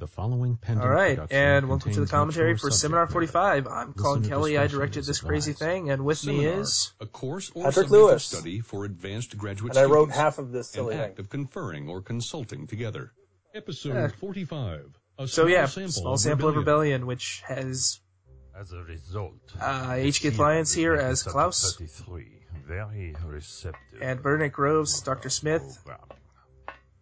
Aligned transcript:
The 0.00 0.06
following 0.06 0.56
pending 0.56 0.82
All 0.82 0.88
right, 0.90 1.20
and 1.30 1.68
welcome 1.68 1.92
to 1.92 2.00
the 2.00 2.06
commentary 2.06 2.54
for 2.54 2.70
subject 2.70 2.80
Seminar 2.80 3.02
matter. 3.04 3.12
45. 3.12 3.66
I'm 3.68 3.92
Colin 3.92 4.22
Kelly. 4.26 4.56
I 4.56 4.66
directed 4.66 5.04
this 5.04 5.20
crazy 5.20 5.50
advised. 5.50 5.58
thing, 5.70 5.90
and 5.90 6.06
with 6.06 6.24
me 6.26 6.38
Seminar, 6.38 6.60
is 6.60 6.92
a 7.00 7.06
course 7.06 7.50
or 7.54 7.64
Patrick 7.64 7.74
subject 7.74 7.90
Lewis. 7.92 8.32
of 8.32 8.38
study 8.38 8.60
for 8.60 8.86
advanced 8.86 9.36
graduate 9.36 9.76
And 9.76 9.78
I 9.78 9.84
wrote 9.84 10.10
half 10.10 10.38
of 10.38 10.52
this 10.52 10.68
an 10.68 10.72
silly 10.72 10.94
thing. 10.96 11.04
act 11.04 11.18
of 11.18 11.28
conferring 11.28 11.90
or 11.90 12.00
consulting 12.00 12.66
together. 12.66 13.12
Episode 13.54 13.92
Yeah. 13.94 14.08
45. 14.08 14.86
A 15.18 15.28
so 15.28 15.42
small 15.42 15.48
yeah, 15.50 15.66
sample 15.66 15.92
small 15.92 16.14
of 16.14 16.20
sample 16.20 16.48
of 16.48 16.56
rebellion. 16.56 17.02
Rebellion, 17.02 17.06
which 17.06 17.42
has 17.46 18.00
As 18.58 18.72
a 18.72 18.82
result, 18.82 19.34
Uh, 19.60 19.96
HK 19.96 20.30
field 20.34 20.68
here 20.72 20.94
as 20.94 21.20
Subject 21.20 21.32
Klaus. 21.34 21.78
very 22.66 23.14
receptive 23.26 24.00
and 24.00 24.22
Bernadette 24.22 24.52
Groves, 24.52 25.02
Dr. 25.02 25.28
Smith, 25.28 25.78
program. 25.84 25.98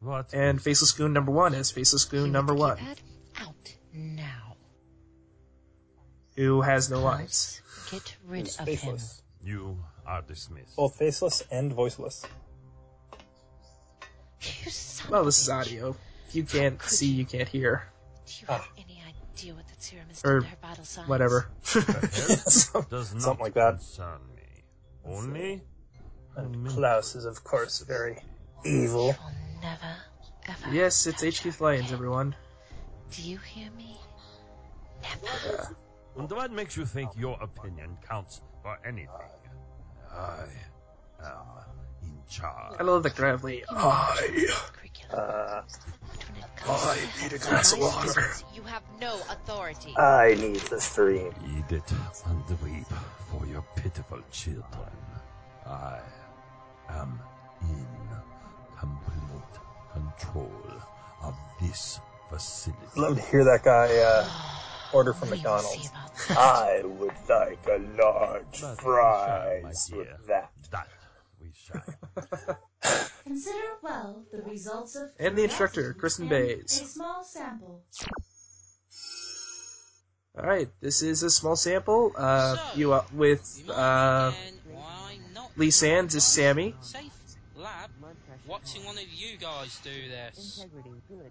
What 0.00 0.32
and 0.32 0.60
Faceless 0.62 0.92
Goon 0.92 1.12
number 1.12 1.32
one 1.32 1.54
is 1.54 1.70
Faceless 1.70 2.04
Goon 2.04 2.30
number 2.32 2.54
want 2.54 2.78
one, 2.80 2.86
the 2.86 2.94
keypad? 3.42 3.46
Out 3.48 3.74
now. 3.92 4.56
who 6.36 6.60
has 6.62 6.88
no 6.90 7.00
lines. 7.00 7.60
Get 7.90 8.16
rid 8.26 8.42
Who's 8.46 8.54
of 8.60 8.68
him. 8.68 8.76
faceless. 8.76 9.22
You 9.42 9.78
are 10.06 10.22
dismissed. 10.22 10.76
Both 10.76 10.96
faceless 10.96 11.42
and 11.50 11.72
voiceless. 11.72 12.24
You 14.40 14.70
Well, 15.10 15.24
this 15.24 15.40
is 15.40 15.48
audio. 15.48 15.96
If 16.28 16.34
you 16.36 16.44
can't 16.44 16.80
see, 16.82 17.06
you 17.08 17.24
can't 17.24 17.48
hear. 17.48 17.88
Do 18.26 18.32
you 18.40 18.46
Ah. 18.48 18.52
have 18.58 18.68
any 18.76 19.02
idea 19.32 19.54
what 19.54 19.66
that 19.68 19.82
serum 19.82 20.06
has 20.08 20.22
Or 20.24 20.40
to 20.40 20.46
her 20.46 20.56
vital 20.62 20.84
signs? 20.84 21.08
Whatever. 21.08 21.50
Does 21.72 23.14
not 23.14 23.22
Something 23.22 23.38
like 23.40 23.54
that. 23.54 23.80
me. 24.34 24.42
Only 25.04 25.62
And 26.36 26.68
Klaus 26.68 27.16
is, 27.16 27.24
of 27.24 27.42
course, 27.42 27.80
very 27.80 28.18
You 28.64 28.82
evil. 28.84 29.16
Will 29.58 29.68
never, 29.68 29.96
ever. 30.48 30.74
yes, 30.74 31.06
it's 31.06 31.22
HQ 31.22 31.60
Lyons, 31.60 31.92
everyone. 31.92 32.34
Do 33.10 33.22
you 33.22 33.38
hear 33.38 33.70
me? 33.76 33.96
Never. 35.02 35.76
And 36.16 36.30
what 36.30 36.52
makes 36.52 36.76
you 36.76 36.84
think 36.84 37.10
your 37.16 37.38
opinion 37.40 37.96
counts 38.08 38.40
for 38.62 38.78
anything? 38.86 39.08
I 40.12 40.44
am 41.24 41.64
in 42.02 42.18
charge. 42.28 42.76
I 42.78 42.82
love 42.82 43.02
the 43.02 43.10
gravelly. 43.10 43.64
I. 43.70 44.46
Curriculum. 44.72 45.12
Uh, 45.12 45.62
it 46.36 46.68
I 46.68 46.96
need 47.22 47.32
a 47.32 47.38
health 47.38 47.48
glass 47.48 47.72
of 47.72 47.78
water. 47.80 48.30
You 48.54 48.62
have 48.62 48.82
no 49.00 49.14
authority. 49.30 49.94
I 49.96 50.34
need 50.38 50.56
the 50.56 50.80
stream. 50.80 51.32
Eat 51.56 51.72
it 51.76 51.92
and 52.26 52.60
weep 52.62 52.86
for 53.30 53.46
your 53.46 53.64
pitiful 53.76 54.20
children. 54.30 54.96
I 55.66 56.00
am 56.90 57.20
in 57.62 57.86
complete 58.78 59.17
control 60.18 60.52
of 61.22 61.34
this 61.60 62.00
facility. 62.30 62.82
Love 62.96 63.16
to 63.16 63.22
hear 63.22 63.44
that 63.44 63.62
guy 63.64 63.96
uh, 63.98 64.28
order 64.92 65.12
from 65.12 65.30
We 65.30 65.36
will 65.36 65.42
McDonald's. 65.42 65.82
see 65.82 65.88
about 65.88 66.28
that. 66.28 66.38
I 66.38 66.82
would 66.84 67.12
like 67.28 67.66
a 67.66 68.02
large 68.02 68.60
But 68.60 68.76
we 68.78 68.82
fries 68.82 69.86
shall, 69.88 69.96
my 69.96 69.98
with 69.98 70.08
dear. 70.08 70.16
that. 70.28 70.50
That 70.70 70.88
we 71.40 71.50
shall. 71.54 72.58
Consider 73.24 73.58
well 73.82 74.24
the 74.32 74.42
results 74.42 74.96
of 74.96 75.10
And 75.18 75.36
the 75.36 75.44
instructor, 75.44 75.92
Kristen 75.94 76.28
curiosity 76.28 76.56
Bays. 76.62 76.80
A 76.80 76.84
small 76.86 77.22
sample. 77.24 77.82
Alright, 80.38 80.68
this 80.80 81.02
is 81.02 81.22
a 81.24 81.30
small 81.30 81.56
sample. 81.56 82.12
Uh, 82.16 82.56
you 82.76 82.92
uh, 82.92 83.02
with 83.12 83.60
uh, 83.68 84.30
why 84.72 85.18
Lee 85.56 85.70
Sands 85.72 86.14
is 86.14 86.22
Sammy. 86.24 86.76
Safe 88.48 88.52
lab 88.52 88.60
watching 88.62 88.84
one 88.84 88.96
of 88.96 89.12
you 89.12 89.36
guys 89.38 89.78
do 89.82 89.90
this? 90.08 90.64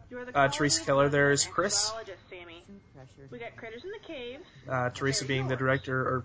You're 0.09 0.25
the 0.25 0.37
Uh, 0.37 0.47
Teresa 0.47 0.83
Keller 0.83 1.09
there 1.09 1.31
is 1.31 1.45
Chris. 1.45 1.91
We 3.31 3.39
got 3.39 3.55
critters 3.55 3.83
in 3.83 3.91
the 3.91 3.99
cave. 4.07 4.39
Uh, 4.69 4.89
Teresa 4.89 5.25
being 5.25 5.47
the 5.47 5.55
director, 5.55 5.99
or 6.01 6.23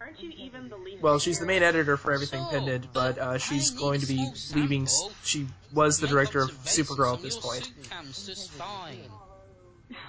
Aren't 0.00 0.22
you 0.22 0.30
even 0.36 0.68
the 0.68 0.76
least? 0.76 1.02
well, 1.02 1.18
she's 1.18 1.38
the 1.38 1.46
main 1.46 1.62
editor 1.62 1.96
for 1.96 2.12
everything 2.12 2.44
Pendant, 2.50 2.92
but 2.92 3.18
uh, 3.18 3.38
she's 3.38 3.70
going 3.70 4.00
to 4.00 4.06
be 4.06 4.26
leaving. 4.54 4.86
She 5.24 5.46
was 5.72 5.98
the 5.98 6.06
director 6.06 6.40
of 6.42 6.50
Supergirl 6.64 7.14
at 7.14 7.22
this 7.22 7.36
point. 7.36 7.70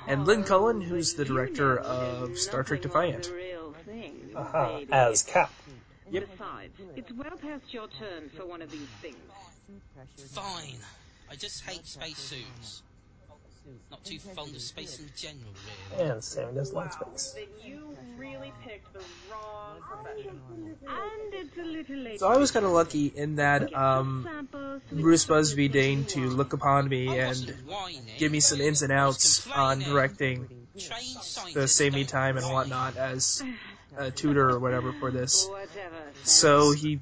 And 0.08 0.26
Lynn 0.28 0.44
Cullen, 0.44 0.82
who's 0.82 1.14
the 1.16 1.26
director 1.26 1.78
of 1.78 2.38
Star 2.38 2.64
Trek 2.64 2.82
Defiant. 2.82 3.24
The 3.24 3.34
real 3.34 3.74
thing, 3.86 4.32
Uh-huh. 4.36 4.82
As 4.92 5.24
Cap. 5.24 5.52
Besides, 6.12 6.74
it's 6.98 7.12
well 7.14 7.38
past 7.42 7.74
your 7.74 7.88
turn 7.88 8.30
for 8.36 8.46
one 8.46 8.62
of 8.62 8.70
these 8.70 8.90
things. 9.02 9.16
Fine. 10.32 10.80
I 11.30 11.36
just 11.36 11.64
hate 11.64 11.86
spacesuits. 11.86 12.84
Not 13.90 14.04
too 14.04 14.20
fond 14.20 14.56
of 14.56 14.62
space 14.62 15.00
in 15.00 15.10
general, 15.16 15.54
really. 15.98 16.10
And 16.12 16.24
Sammy 16.24 16.54
does 16.54 16.74
like 16.74 16.94
space. 16.94 17.36
Then 17.36 17.46
you 17.64 17.96
really 18.18 18.52
picked 18.64 18.92
the 18.94 19.00
wrong 19.32 19.78
profession. 19.82 20.40
And 20.88 21.34
it's 21.34 21.58
a 21.58 21.64
little 21.64 21.98
late. 21.98 22.20
So 22.20 22.28
I 22.28 22.38
was 22.38 22.52
kind 22.52 22.66
of 22.66 22.72
lucky 22.72 23.08
in 23.08 23.36
that 23.36 23.74
um, 23.76 24.28
samples 24.28 24.82
so 24.90 24.96
we 24.96 25.02
Bruce 25.02 25.26
Busby 25.26 25.68
decide 25.68 25.82
deigned 25.82 26.10
to 26.10 26.30
look 26.30 26.54
upon 26.54 26.88
me 26.90 27.20
and 27.20 27.56
give 28.18 28.32
me 28.32 28.40
some 28.40 28.62
ins 28.62 28.82
and 28.82 28.92
outs 28.92 29.48
on 29.52 29.80
directing 29.80 30.48
the 30.74 30.82
scientists 30.82 31.72
Save 31.74 31.94
Me 31.94 32.04
Time 32.06 32.38
and 32.38 32.46
whatnot 32.46 32.98
as 32.98 33.44
a 33.98 34.10
tutor 34.12 34.50
or 34.50 34.60
whatever 34.60 34.94
for 34.94 35.12
this. 35.12 35.48
So 36.24 36.72
he, 36.72 37.00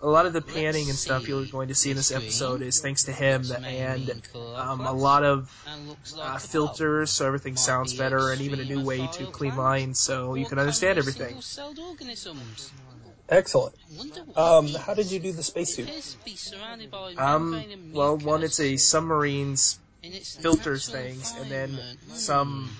a 0.00 0.08
lot 0.08 0.26
of 0.26 0.32
the 0.32 0.40
panning 0.40 0.88
and 0.88 0.96
stuff 0.96 1.26
you're 1.26 1.44
going 1.46 1.68
to 1.68 1.74
see 1.74 1.90
in 1.90 1.96
this 1.96 2.12
episode 2.12 2.62
is 2.62 2.80
thanks 2.80 3.04
to 3.04 3.12
him 3.12 3.44
and 3.64 4.22
um, 4.54 4.80
a 4.82 4.92
lot 4.92 5.24
of 5.24 5.50
And 5.66 5.88
looks 5.88 6.16
like 6.16 6.34
uh, 6.34 6.38
filters 6.38 7.10
so 7.10 7.26
everything 7.26 7.56
sounds 7.56 7.94
better 7.94 8.30
and 8.30 8.40
even 8.40 8.60
a 8.60 8.64
new 8.64 8.84
way 8.84 9.08
to 9.14 9.26
clean 9.26 9.56
lines 9.56 9.98
so 9.98 10.34
you 10.34 10.46
can 10.46 10.58
understand 10.58 10.98
everything. 10.98 11.36
Excellent. 13.28 13.74
I 13.74 13.98
wonder 13.98 14.20
what 14.22 14.38
Um, 14.38 14.68
how 14.68 14.94
did 14.94 15.10
you 15.12 15.18
do 15.18 15.32
the 15.32 15.42
spacesuit? 15.42 15.88
appears 15.88 16.14
to 16.14 16.24
be 16.24 16.36
surrounded 16.36 16.90
by 16.90 17.14
Um, 17.14 17.92
well, 17.92 18.16
one, 18.16 18.42
it's 18.42 18.58
a 18.60 18.76
submarine's 18.76 19.78
filters 20.40 20.88
things, 20.88 21.34
and 21.38 21.50
then. 21.50 21.70
Hmm. 21.70 22.12
some, 22.14 22.70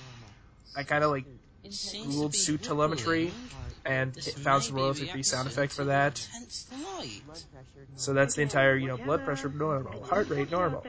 I 0.74 0.84
kind 0.84 1.04
of 1.04 1.10
like 1.10 1.24
It 1.64 1.72
Googled 1.72 2.34
suit 2.34 2.62
telemetry 2.62 3.26
wobbling. 3.26 3.50
And 3.88 4.14
This 4.14 4.26
t- 4.26 4.30
found 4.32 4.62
some 4.62 4.76
be 4.76 4.82
royalty-free 4.82 5.22
sound 5.22 5.46
reaction 5.46 5.60
effect 5.60 5.72
for 5.72 5.84
that. 5.84 6.28
So 7.96 8.12
that's 8.12 8.34
the 8.34 8.42
entire, 8.42 8.76
you 8.76 8.86
know, 8.86 8.96
blood 8.96 9.24
pressure 9.24 9.48
normal, 9.48 10.04
heart 10.04 10.28
rate 10.28 10.50
normal. 10.50 10.84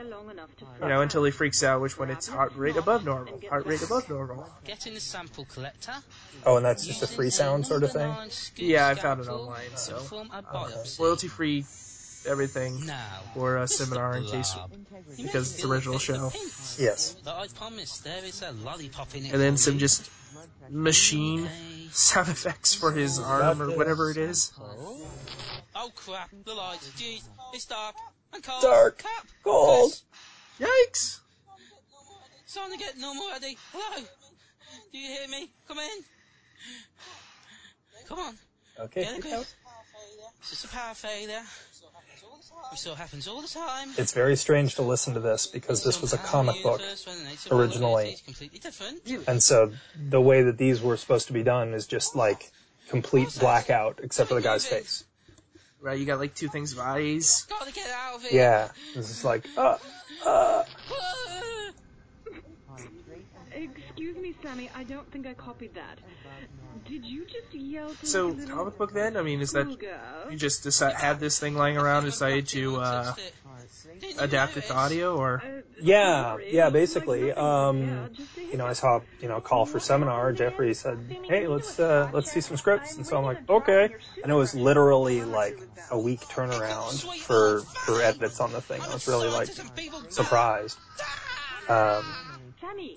You 0.82 0.88
know, 0.88 1.02
until 1.02 1.24
he 1.24 1.32
freaks 1.32 1.64
out 1.64 1.82
which 1.82 1.98
one 1.98 2.10
it's 2.10 2.28
heart 2.28 2.54
rate 2.56 2.78
above 2.78 3.04
normal, 3.04 3.40
heart 3.50 3.66
rate 3.66 3.82
above 3.82 4.08
normal. 4.10 4.46
Getting 4.66 4.94
the 4.94 5.00
sample 5.00 5.46
collector. 5.46 5.94
Oh, 6.46 6.58
and 6.58 6.66
that's 6.66 6.86
just 6.86 7.02
a 7.02 7.08
free 7.08 7.30
sound 7.30 7.66
sort 7.66 7.84
of 7.84 7.92
thing? 7.92 8.16
Yeah, 8.58 8.88
I 8.88 8.96
found 8.96 9.22
it 9.22 9.28
online, 9.28 9.76
so 9.76 9.94
perform 9.96 10.30
a 10.32 10.44
biopsy. 10.44 10.98
Royalty-free 12.26 12.32
everything 12.32 12.86
Now, 12.86 13.20
for 13.34 13.58
a 13.58 13.68
seminar 13.68 14.18
in 14.18 14.26
case 14.26 14.54
Blob, 14.54 14.72
you 14.74 14.78
may 15.18 15.24
because 15.24 15.52
it's 15.52 15.62
feel 15.62 15.72
original 15.74 16.00
show. 16.00 16.16
of 16.16 16.24
a 16.24 16.38
pinch, 16.38 16.52
Yes. 16.78 17.16
But 17.24 17.36
I 17.38 17.48
promise 17.48 17.98
there 18.00 18.24
is 18.24 18.42
a 18.42 18.52
lollipop 18.52 19.16
in 19.16 19.26
it. 19.26 19.34
and 19.34 19.42
then 19.42 19.58
some 19.58 19.78
just 19.78 20.10
machine 20.70 21.50
sound 21.92 22.30
effects 22.30 22.76
for 22.76 22.92
his 22.92 23.20
arm 23.20 23.62
or 23.62 23.76
whatever 23.76 24.12
it 24.12 24.18
is. 24.18 24.52
Oh. 24.60 24.98
Oh 25.76 25.92
crap, 25.96 26.30
the 26.46 26.54
lights. 26.54 26.90
Jeez, 26.98 27.24
it's 27.54 27.66
dark. 27.66 27.96
And 28.34 28.44
cold. 28.44 28.62
Dark. 28.62 28.98
Cap. 29.00 29.28
Cold. 29.44 29.94
Yikes! 30.60 31.20
It's 32.44 32.54
time 32.56 32.72
to 32.72 32.78
get 32.78 32.98
normal 32.98 33.28
ready. 33.32 33.58
Hello? 33.72 34.04
Do 34.92 34.98
you 34.98 35.08
hear 35.08 35.28
me? 35.30 35.50
Come 35.68 35.78
in. 35.80 36.04
Come 38.08 38.20
on. 38.20 38.34
Okay. 38.80 39.04
Get 39.04 39.18
a 39.20 39.22
grip. 39.22 39.46
It's 40.40 40.50
just 40.50 40.66
a 40.66 40.68
power 40.68 40.94
failure. 40.96 41.42
It 42.72 42.78
still 42.78 42.96
happens 42.96 43.28
all 43.28 43.42
the 43.42 43.48
time. 43.48 43.90
It's 43.98 44.14
very 44.14 44.36
strange 44.36 44.76
to 44.76 44.84
listen 44.84 45.16
to 45.16 45.20
this 45.20 45.48
because 45.48 45.84
this 45.84 46.02
was 46.02 46.14
a 46.14 46.18
comic 46.20 46.62
book. 46.62 46.80
universe 46.80 47.06
resonates 47.06 47.44
with 47.46 47.54
originally. 47.54 48.04
reality 48.04 48.14
is 48.14 48.22
completely 48.22 48.60
different. 48.60 49.28
And 49.28 49.42
so 49.42 49.72
the 49.96 50.22
way 50.22 50.44
that 50.44 50.58
these 50.58 50.82
were 50.82 50.96
supposed 50.98 51.28
to 51.28 51.34
be 51.34 51.42
done 51.42 51.74
is 51.74 51.88
just 51.88 52.16
like 52.16 52.52
complete 52.88 53.36
blackout 53.40 54.00
except 54.04 54.30
for 54.30 54.36
the 54.36 54.42
guy's 54.42 54.68
face. 54.68 55.04
Right, 55.82 55.98
you 55.98 56.06
got 56.06 56.20
like 56.20 56.36
two 56.36 56.50
things 56.50 56.74
of 56.74 56.80
eyes. 56.80 57.46
Gotta 57.50 57.72
get 57.72 57.90
out 57.90 58.16
of 58.16 58.24
here. 58.24 58.40
Yeah. 58.40 58.70
This 58.96 59.10
is 59.10 59.24
like, 59.24 59.48
uh, 59.58 59.78
uh. 60.26 60.64
Excuse 63.64 64.16
me, 64.18 64.34
Sammy. 64.42 64.70
I 64.74 64.84
don't 64.84 65.10
think 65.12 65.28
I 65.28 65.34
copied 65.34 65.76
that. 65.76 66.00
Did 66.88 67.06
you 67.06 67.26
just 67.26 67.54
yell? 67.54 67.90
To 67.94 68.06
So, 68.06 68.28
like 68.28 68.34
a 68.34 68.40
little 68.40 68.56
comic 68.56 68.78
book 68.78 68.94
then? 68.94 69.18
I 69.18 69.22
mean, 69.22 69.42
is 69.42 69.52
that 69.52 69.68
you 70.30 70.38
just 70.38 70.64
decide, 70.64 70.94
had 70.94 71.20
this 71.20 71.40
thing 71.40 71.56
lying 71.56 71.78
around 71.78 72.04
decided 72.06 72.48
to 72.50 72.78
uh, 72.78 73.14
adapt 74.18 74.58
it 74.58 74.68
to 74.68 74.74
audio, 74.76 75.18
or 75.18 75.42
Uh, 75.46 75.62
Yeah, 75.82 76.38
yeah, 76.50 76.70
basically, 76.70 77.32
um, 77.32 77.82
Yeah, 77.82 78.08
just 78.16 78.36
say 78.36 78.48
you 78.52 78.58
know, 78.58 78.66
I 78.66 78.74
saw, 78.74 79.02
you 79.22 79.28
know, 79.28 79.38
a 79.38 79.42
call 79.42 79.66
for 79.66 79.80
seminar. 79.80 80.32
Jeffrey 80.34 80.74
said, 80.74 80.98
"Hey, 81.28 81.48
let's 81.48 81.80
uh, 81.80 82.10
let's 82.14 82.32
see 82.32 82.42
some 82.42 82.58
scripts," 82.58 82.98
and 82.98 83.06
so 83.06 83.18
I'm 83.18 83.24
like, 83.24 83.50
"Okay." 83.50 83.94
And 84.24 84.32
it 84.32 84.36
was 84.36 84.56
literally 84.56 85.24
like 85.24 85.62
a 85.92 86.00
week 86.00 86.22
turnaround 86.22 87.02
for 87.22 87.62
for 87.62 88.02
edits 88.02 88.40
on 88.40 88.52
the 88.52 88.62
thing. 88.62 88.82
I 88.82 88.94
was 88.94 89.08
really 89.08 89.30
like 89.30 89.50
surprised. 90.10 90.78
Um, 91.70 92.04
Sammy, 92.60 92.96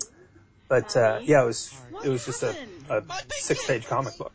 But 0.73 0.97
uh, 0.97 1.19
yeah, 1.21 1.43
it 1.43 1.45
was 1.45 1.71
it 2.03 2.09
was 2.09 2.25
just 2.25 2.41
a, 2.41 2.55
a 2.89 3.03
six 3.29 3.67
page 3.67 3.85
comic 3.85 4.17
book. 4.17 4.33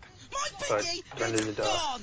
So 0.60 0.76
I 0.76 1.00
turned 1.16 1.34
it 1.34 1.48
into 1.48 1.62
Gone! 1.62 2.00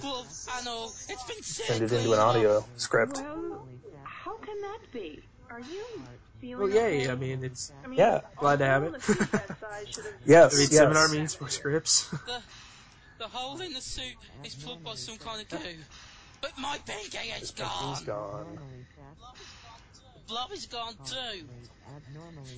Glove 0.00 0.48
and 0.56 0.68
all. 0.68 0.86
It's 1.06 1.24
been 1.24 1.66
turned 1.66 1.82
it 1.82 1.92
into 1.92 2.14
an 2.14 2.18
audio 2.18 2.64
script. 2.78 3.18
Well, 3.18 3.68
how 4.04 4.36
can 4.38 4.58
that 4.62 4.78
be? 4.90 5.20
Are 5.50 5.60
you 5.60 5.84
feeling 6.40 6.58
Well, 6.64 6.70
yay! 6.74 7.02
okay? 7.02 7.10
I 7.10 7.14
mean, 7.16 7.44
it's 7.44 7.70
I 7.84 7.88
mean, 7.88 7.98
Yeah. 7.98 8.22
glad 8.38 8.60
to 8.60 8.64
have 8.64 8.84
it. 8.84 8.92
the 8.94 9.00
suit 9.02 9.32
that 9.32 9.48
size 9.60 9.86
should 9.90 10.04
have- 10.06 10.14
Yes, 10.24 10.54
I 10.54 10.56
mean, 10.56 10.68
yes. 10.70 10.78
seminar 10.78 11.08
means 11.08 11.38
more 11.38 11.50
scripts. 11.50 12.08
The, 12.08 12.40
the 13.18 13.28
hole 13.28 13.60
in 13.60 13.74
the 13.74 13.82
suit 13.82 14.16
is 14.44 14.54
plugged 14.54 14.82
by 14.82 14.94
some 14.94 15.18
kind 15.18 15.42
of 15.42 15.48
goo. 15.50 15.58
But 16.40 16.52
my 16.58 16.78
pinky 16.86 17.18
is 17.18 17.40
He's 17.40 17.50
gone. 17.50 18.58
Gone. 20.28 20.48
The 20.48 20.48
blob 20.48 20.52
is 20.52 20.66
gone 20.66 20.94
too. 21.04 21.48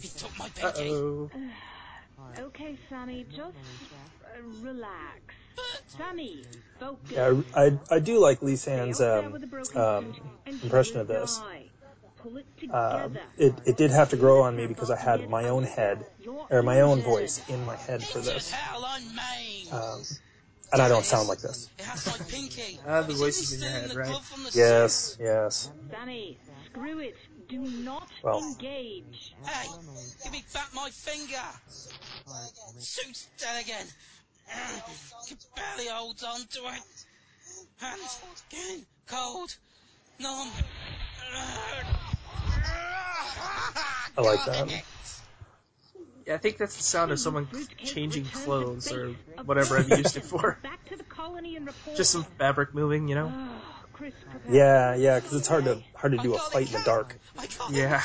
He 0.00 0.08
took 0.08 0.38
my 0.38 0.50
Uh-oh. 0.62 1.30
Okay, 2.38 2.78
Sammy, 2.90 3.24
just 3.30 3.40
uh, 3.40 4.42
relax. 4.60 5.20
Sammy, 5.86 6.44
focus. 6.78 7.10
Yeah, 7.10 7.40
I, 7.54 7.64
I, 7.64 7.78
I 7.90 7.98
do 7.98 8.18
like 8.18 8.42
Lee 8.42 8.56
Stay 8.56 8.76
Sand's 8.76 9.00
um, 9.00 9.32
with 9.32 9.40
the 9.40 9.46
broken 9.46 9.80
um, 9.80 10.14
impression 10.44 11.00
of 11.00 11.08
this. 11.08 11.40
it 12.60 12.70
Uh, 12.70 13.08
it, 13.38 13.54
it 13.64 13.76
did 13.78 13.90
have 13.90 14.10
to 14.10 14.16
grow 14.18 14.42
on 14.42 14.54
me 14.54 14.66
because 14.66 14.90
I 14.90 14.96
had 14.96 15.30
my 15.30 15.48
own 15.48 15.64
head, 15.64 16.04
or 16.50 16.62
my 16.62 16.82
own 16.82 17.00
voice 17.00 17.40
in 17.48 17.64
my 17.64 17.76
head 17.76 18.04
for 18.04 18.18
this. 18.18 18.50
hell 18.50 18.84
I'm 18.86 19.02
Maine. 19.14 19.72
Um, 19.72 20.02
and 20.72 20.82
I 20.82 20.88
don't 20.88 21.04
sound 21.04 21.28
like 21.28 21.40
this. 21.40 21.70
It 21.78 21.84
has 21.84 22.06
my 22.06 22.24
pinky. 22.26 22.78
Ah, 22.86 23.02
the 23.02 23.10
It's 23.10 23.20
voice 23.20 23.40
is 23.40 23.54
in 23.54 23.62
your 23.62 23.70
head, 23.70 23.94
right? 23.94 24.08
glove 24.08 24.24
from 24.24 24.44
the 24.44 24.50
Yes, 24.54 25.16
yes. 25.18 25.70
Sammy, 25.90 26.38
screw 26.66 26.98
it. 27.00 27.16
Do 27.50 27.58
not 27.58 28.08
Well. 28.22 28.38
engage. 28.38 29.34
Hey, 29.44 29.68
give 30.22 30.32
me 30.32 30.44
back 30.54 30.72
my 30.72 30.88
finger. 30.90 31.42
Suit's 32.78 33.26
dead 33.38 33.64
again. 33.64 33.86
Can 35.28 35.36
barely 35.56 35.88
hold 35.88 36.22
on 36.24 36.40
to 36.40 36.58
it. 36.60 37.06
Hands 37.78 38.22
getting 38.50 38.86
cold, 39.08 39.56
numb. 40.20 40.48
I 44.16 44.20
like 44.20 44.44
that. 44.44 44.82
Yeah, 46.26 46.34
I 46.34 46.38
think 46.38 46.58
that's 46.58 46.76
the 46.76 46.82
sound 46.84 47.10
of 47.10 47.18
someone 47.18 47.48
changing 47.84 48.26
clothes 48.26 48.92
or 48.92 49.14
whatever 49.44 49.78
I've 49.78 49.88
used 49.88 50.16
it 50.16 50.24
for. 50.30 50.56
Back 50.62 50.84
to 50.90 50.96
the 50.96 51.02
colony 51.02 51.56
and. 51.56 51.68
Just 51.96 52.12
some 52.12 52.24
fabric 52.38 52.74
moving, 52.74 53.08
you 53.08 53.16
know? 53.16 53.32
Ah. 53.34 53.79
Chris. 54.00 54.14
Yeah, 54.48 54.94
yeah, 54.94 55.20
because 55.20 55.34
it's 55.34 55.46
hard 55.48 55.64
to 55.64 55.82
hard 55.94 56.12
to 56.12 56.18
do 56.18 56.34
a 56.34 56.38
fight 56.38 56.66
in 56.68 56.72
the 56.72 56.82
dark. 56.86 57.18
Yeah. 57.70 58.00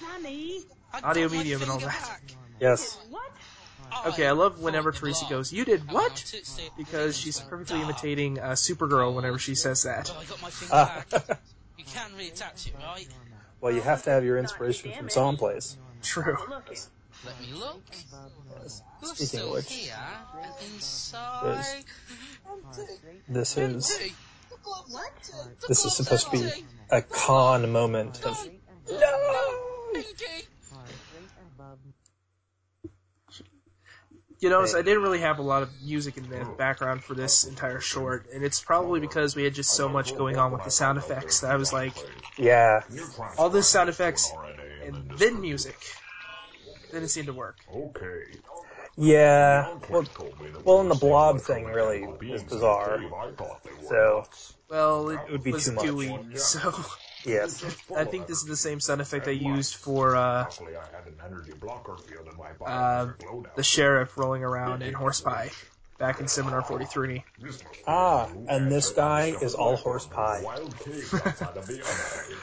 Sammy, 0.00 0.60
Audio 1.02 1.28
my 1.28 1.36
medium 1.36 1.60
and 1.60 1.70
all 1.70 1.78
that. 1.80 1.88
back. 1.88 2.22
Yes. 2.60 2.98
Okay, 4.06 4.26
I 4.26 4.32
love 4.32 4.60
whenever 4.60 4.90
Teresa 4.90 5.26
goes, 5.28 5.52
You 5.52 5.64
did 5.66 5.92
what? 5.92 6.24
Because 6.78 7.16
she's 7.18 7.38
perfectly 7.40 7.80
imitating 7.82 8.38
uh, 8.40 8.52
Supergirl 8.52 9.14
whenever 9.14 9.38
she 9.38 9.54
says 9.54 9.82
that. 9.82 10.06
But 10.14 10.22
I 10.22 10.24
got 10.24 10.42
my 10.42 10.50
finger 10.50 10.74
Ah. 10.74 11.04
You 11.76 11.84
can 11.84 12.10
reattach 12.18 12.66
it, 12.66 12.74
right? 12.82 13.06
well, 13.60 13.72
you 13.72 13.82
have 13.82 14.02
to 14.04 14.10
have 14.10 14.24
your 14.24 14.38
inspiration 14.38 14.92
from 14.92 15.10
some 15.10 15.24
someplace. 15.36 15.76
True. 16.02 16.36
Let 16.48 17.40
me 17.40 17.52
look. 17.54 17.82
Glove's 19.00 19.18
Speaking 19.18 19.46
of 19.46 19.52
which, 19.52 19.72
here. 19.72 19.94
and 20.42 20.52
Inside. 20.74 21.84
this 23.28 23.56
is 23.58 23.96
Hey, 23.96 24.08
What? 24.08 24.12
This 25.68 25.84
is 25.84 25.96
supposed 25.96 26.26
to 26.26 26.32
be 26.32 26.50
a 26.90 27.02
con 27.02 27.70
moment 27.72 28.24
of 28.24 28.48
Pinky. 29.92 30.48
You 34.40 34.50
notice 34.50 34.74
I 34.74 34.82
didn't 34.82 35.02
really 35.02 35.20
have 35.20 35.38
a 35.38 35.42
lot 35.42 35.62
of 35.62 35.70
music 35.82 36.18
in 36.18 36.28
the 36.28 36.44
background 36.58 37.02
for 37.02 37.14
this 37.14 37.44
entire 37.44 37.80
short, 37.80 38.26
and 38.34 38.44
it's 38.44 38.60
probably 38.60 39.00
because 39.00 39.34
we 39.34 39.42
had 39.44 39.54
just 39.54 39.70
so 39.70 39.88
much 39.88 40.14
going 40.18 40.36
on 40.36 40.52
with 40.52 40.64
the 40.64 40.70
sound 40.70 40.98
effects 40.98 41.40
that 41.40 41.50
I 41.50 41.56
was 41.56 41.72
like, 41.72 41.94
yeah. 42.36 42.82
all 43.38 43.48
this 43.48 43.66
sound 43.66 43.88
effects 43.88 44.30
and 44.84 45.10
then 45.16 45.40
music. 45.40 45.76
Didn't 46.92 47.08
seem 47.08 47.24
to 47.26 47.32
work. 47.32 47.56
Okay. 47.74 48.24
Yeah. 48.96 49.76
Well, 49.90 50.04
well, 50.64 50.80
and 50.80 50.90
the 50.90 50.94
blob 50.94 51.40
thing 51.40 51.64
really 51.66 52.06
is 52.22 52.42
bizarre. 52.44 53.00
So 53.88 54.24
Well, 54.68 55.10
it, 55.10 55.20
would 55.30 55.42
be 55.42 55.52
was 55.52 55.64
too 55.64 55.72
much. 55.72 55.84
gooey, 55.84 56.18
so 56.36 56.72
yes. 57.24 57.64
I 57.96 58.04
think 58.04 58.26
this 58.26 58.38
is 58.38 58.44
the 58.44 58.56
same 58.56 58.80
sound 58.80 59.00
effect 59.00 59.26
I 59.26 59.32
used 59.32 59.74
for 59.76 60.14
uh, 60.14 60.44
Luckily, 60.44 60.76
I 60.76 60.96
had 60.96 61.06
an 61.06 61.16
energy 61.24 61.52
blocker 61.60 61.96
field 61.96 62.28
in 62.30 62.36
my 62.36 62.52
body. 62.52 62.72
uh, 62.72 63.06
to 63.06 63.12
glow 63.18 63.42
down. 63.42 63.52
the 63.56 63.62
sheriff 63.64 64.16
rolling 64.16 64.44
around 64.44 64.82
in 64.82 64.94
Horse 64.94 65.20
Pie 65.20 65.50
back 65.98 66.20
in 66.20 66.28
Seminar 66.28 66.62
43. 66.62 67.24
Ah, 67.86 68.28
and 68.48 68.70
this 68.70 68.90
guy 68.90 69.34
is 69.40 69.54
all 69.54 69.76
horse 69.76 70.06
pie. 70.06 70.42
Wild 70.44 70.78
cave 70.78 71.12
outside 71.14 71.56
of 71.56 71.66
the 71.66 71.80
other. 71.80 72.36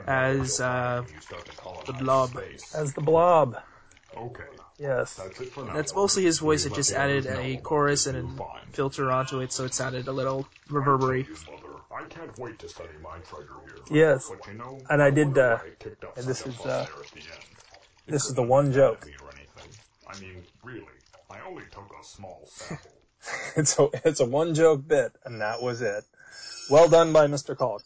as, 0.07 0.39
what 0.39 0.59
you'll 0.59 0.67
uh, 0.67 1.03
you 1.15 1.21
start 1.21 1.45
to 1.87 1.93
the 1.93 1.99
blob. 1.99 2.31
space. 2.31 2.75
As 2.75 2.93
the 2.95 3.01
blob. 3.01 3.57
Okay. 4.17 4.45
Yes. 4.79 5.15
That's 5.15 5.41
it 5.41 5.53
for 5.53 5.65
now. 5.65 5.73
That's 5.75 5.95
mostly 5.95 6.25
his 6.25 6.39
voice. 6.39 6.67
It 6.67 6.75
just 6.75 6.93
added 6.93 7.27
a 7.27 7.57
chorus 7.59 8.07
and 8.07 8.19
a 8.19 8.37
find. 8.37 8.61
filter 8.73 9.11
onto 9.11 9.41
it, 9.41 9.53
so 9.53 9.65
it 9.65 9.75
sounded 9.75 10.07
a 10.09 10.13
little 10.13 10.47
reverbery. 10.69 11.27
Mother, 11.29 11.77
I 11.95 12.05
can't 12.09 12.39
wait 12.39 12.59
to 12.61 12.69
study 12.69 12.91
my 13.03 13.19
treasure 13.19 13.55
here. 13.65 14.05
Yes. 14.05 14.29
But 14.29 14.47
you 14.47 14.59
know, 14.59 14.79
And 14.91 15.03
I 15.03 15.11
did, 15.11 15.37
uh, 15.39 15.59
why 15.59 15.67
it 15.69 15.79
kicked 15.79 16.05
up 16.05 16.17
and 16.19 16.27
this 16.27 16.47
is, 16.47 16.59
uh, 16.61 16.87
the 17.15 18.13
this 18.13 18.27
is 18.27 18.35
the 18.35 18.43
one 18.43 18.73
joke. 18.73 19.07
or. 19.23 19.27
I 20.09 20.21
mean, 20.21 20.45
really, 20.63 20.85
I 21.31 21.41
only 21.47 21.65
took 21.73 21.91
a 22.01 22.05
small 22.05 22.43
sample. 22.47 22.91
It's 23.57 23.77
a 23.79 23.89
it's 24.05 24.21
a 24.21 24.25
one 24.25 24.55
joke 24.55 24.87
bit, 24.87 25.13
and 25.25 25.41
that 25.41 25.61
was 25.61 25.83
it. 25.83 26.05
Well 26.71 26.89
done 26.89 27.13
by 27.13 27.27
Mr. 27.27 27.59
Kalk. 27.59 27.83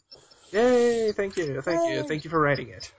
Yay! 0.53 1.13
Thank 1.13 1.37
you, 1.37 1.61
thank 1.63 1.89
you, 1.89 2.03
thank 2.03 2.25
you 2.25 2.31
for 2.31 2.41
writing 2.41 2.69
it. 2.69 2.93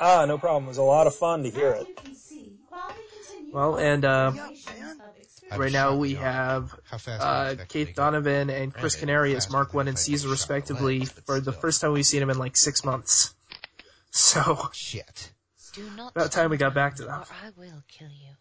Ah, 0.00 0.24
no 0.26 0.38
problem. 0.38 0.64
It 0.64 0.68
was 0.68 0.78
a 0.78 0.82
lot 0.82 1.06
of 1.06 1.14
fun 1.14 1.42
to 1.42 1.50
hear 1.50 1.70
it. 1.72 1.86
you 1.96 2.02
can 2.04 2.14
see, 2.14 2.52
while 2.68 2.88
we 2.88 2.94
continue 2.94 3.52
Well, 3.52 3.76
and 3.78 4.04
uh, 4.04 4.30
generations 4.30 5.00
of 5.00 5.16
experience- 5.20 5.58
right 5.58 5.72
now 5.72 5.96
we 5.96 6.14
have 6.14 6.74
How 6.84 6.96
uh, 6.96 7.50
can 7.50 7.60
I 7.60 7.64
Keith 7.64 7.94
Donovan 7.94 8.48
and 8.50 8.72
Chris 8.72 8.94
Granted, 8.94 9.00
Canary 9.00 9.36
as 9.36 9.50
Mark 9.50 9.74
One 9.74 9.88
and 9.88 9.98
Caesar 9.98 10.28
respectively 10.28 11.04
for 11.04 11.40
the 11.40 11.52
first 11.52 11.80
time 11.80 11.92
we've 11.92 12.06
seen 12.06 12.20
them 12.20 12.30
in 12.30 12.38
like 12.38 12.56
six 12.56 12.84
months. 12.84 13.34
So 14.10 14.70
Shit. 14.72 15.32
About 16.16 16.32
time 16.32 16.48
we 16.50 16.56
got 16.56 16.72
back 16.74 16.96
to 16.96 17.02
or 17.04 17.06
them. 17.06 17.22
I 17.30 17.50
will 17.56 17.82
kill 17.88 18.08
you. 18.08 18.32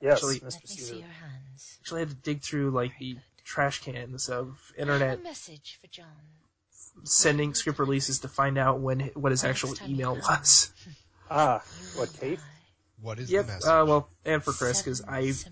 Yes, 0.00 0.14
Actually- 0.14 0.40
Mr. 0.40 0.42
Let 0.44 0.54
me 0.54 0.60
see 0.64 0.76
Caesar. 0.76 0.94
your 0.94 1.02
hands. 1.08 1.78
actually 1.82 2.00
had 2.00 2.08
to 2.08 2.14
dig 2.16 2.42
through 2.42 2.70
like 2.70 2.92
the 2.98 3.18
trash 3.44 3.82
cans 3.82 4.30
of 4.30 4.72
I 4.76 4.80
internet 4.80 5.10
have 5.10 5.20
a 5.20 5.22
message 5.22 5.78
for 5.80 5.86
John. 5.88 6.06
Sending 7.04 7.54
script 7.54 7.78
releases 7.78 8.20
to 8.20 8.28
find 8.28 8.58
out 8.58 8.80
when 8.80 9.00
what 9.14 9.32
his 9.32 9.44
actual 9.44 9.70
Next 9.70 9.80
time 9.80 9.88
you 9.88 9.94
email 9.96 10.16
was. 10.16 10.72
Ah, 11.30 11.62
you 11.78 11.98
what, 11.98 12.12
Kate? 12.12 12.40
What 13.00 13.18
is 13.18 13.30
Yep. 13.30 13.46
the 13.46 13.52
message? 13.52 13.68
Uh, 13.68 13.84
well, 13.86 14.08
and 14.24 14.42
for 14.42 14.52
Chris 14.52 14.82
because 14.82 15.02
I've 15.02 15.44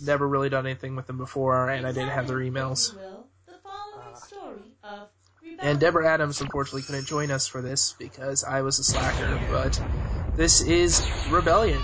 never 0.00 0.26
really 0.26 0.48
done 0.48 0.66
anything 0.66 0.96
with 0.96 1.06
them 1.06 1.18
before, 1.18 1.68
and 1.68 1.86
I 1.86 1.92
didn't 1.92 2.10
have 2.10 2.26
their 2.26 2.38
emails. 2.38 2.92
you 2.92 2.98
will, 2.98 3.26
the 3.46 3.54
following 3.62 4.20
story 4.26 4.60
of 4.82 5.08
And. 5.62 5.80
Deborah 5.80 6.08
Adams 6.08 6.40
unfortunately 6.40 6.82
couldn't 6.82 7.06
join 7.06 7.30
us 7.30 7.46
for 7.46 7.60
this 7.60 7.94
because 7.98 8.44
I 8.44 8.62
was 8.62 8.78
a 8.78 8.84
slacker, 8.84 9.38
but 9.50 9.80
this 10.36 10.60
is 10.60 11.04
Rebellion, 11.30 11.80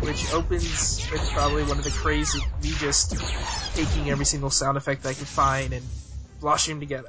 which 0.00 0.32
opens 0.32 1.08
with 1.10 1.20
probably 1.32 1.62
one 1.64 1.78
of 1.78 1.84
the 1.84 1.90
crazy, 1.90 2.38
me 2.62 2.70
just 2.78 3.16
taking 3.74 4.10
every 4.10 4.24
single 4.24 4.50
sound 4.50 4.76
effect 4.76 5.06
I 5.06 5.14
could 5.14 5.28
find 5.28 5.72
and 5.72 5.84
blushing 6.40 6.74
them 6.74 6.80
together. 6.80 7.08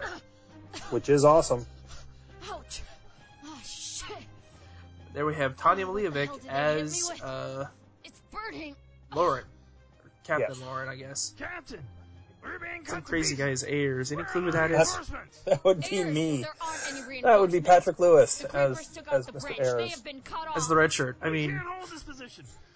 Which 0.90 1.10
is 1.10 1.26
awesome. 1.26 1.66
Ouch! 2.52 2.82
Oh 3.46 3.60
shit! 3.66 4.18
There 5.14 5.26
we 5.26 5.34
have 5.36 5.56
Tanya 5.58 5.86
Maliovic 5.86 6.30
as 6.48 7.10
uh, 7.24 7.66
It's 8.04 8.20
burning. 8.32 8.76
Lauren, 9.16 9.44
or 10.04 10.12
Captain 10.24 10.48
Yes. 10.50 10.62
Lauren, 10.62 10.90
I 10.90 10.96
guess. 10.96 11.34
Captain, 11.40 11.80
we're 12.44 12.60
being 12.60 12.86
Some 12.86 13.02
crazy 13.02 13.36
pieces. 13.36 13.64
guy's 13.64 13.64
heirs. 13.64 14.12
Any 14.12 14.24
clue 14.24 14.44
who 14.44 14.52
that 14.52 14.70
is? 14.72 14.78
Reinforcements. 14.78 15.40
That 15.46 15.64
would 15.66 15.80
be 15.82 15.98
Ayers, 16.00 16.14
me. 16.14 16.42
There 16.42 16.50
aren't 16.62 17.08
any 17.10 17.22
That 17.24 17.40
would 17.40 17.52
be. 17.52 17.62
Patrick 17.62 18.00
Lewis 18.00 18.40
The 18.40 18.56
as 18.56 18.76
creepers 18.78 18.88
took 18.96 19.08
out 19.08 19.14
as 19.14 19.26
the 19.28 19.32
Mr. 19.34 19.60
Ayers. 19.60 19.92
have 19.92 20.04
been 20.04 20.22
cut 20.22 20.48
off. 20.50 20.58
As 20.58 20.68
the 20.68 20.76
red 20.76 20.92
shirt. 20.94 21.18
I 21.22 21.30
mean, 21.30 21.52
can't 21.52 21.64
hold. 21.66 21.90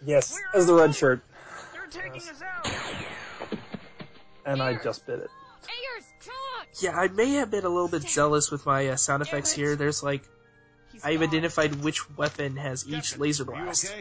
Yes, 0.05 0.39
as 0.55 0.65
the 0.65 0.73
red 0.73 0.95
shirt, 0.95 1.21
They're 1.73 1.87
taking 1.87 2.21
us 2.21 2.41
out. 2.41 2.67
and 4.45 4.61
I 4.63 4.73
just 4.81 5.05
bit 5.05 5.19
it. 5.19 5.29
Ayers, 5.29 5.29
come 5.65 5.99
on! 5.99 6.10
Yeah, 6.79 6.97
I 6.97 7.07
may 7.07 7.33
have 7.33 7.51
been 7.51 7.65
a 7.65 7.69
little 7.69 7.87
bit 7.87 8.03
zealous 8.03 8.51
with 8.51 8.65
my 8.65 8.89
uh, 8.89 8.95
sound 8.95 9.21
effects 9.21 9.51
here. 9.51 9.75
There's 9.75 10.03
like, 10.03 10.23
I've 11.03 11.21
identified 11.21 11.75
which 11.83 12.09
weapon 12.17 12.57
has 12.57 12.87
each 12.87 13.17
laser 13.17 13.45
blast. 13.45 13.93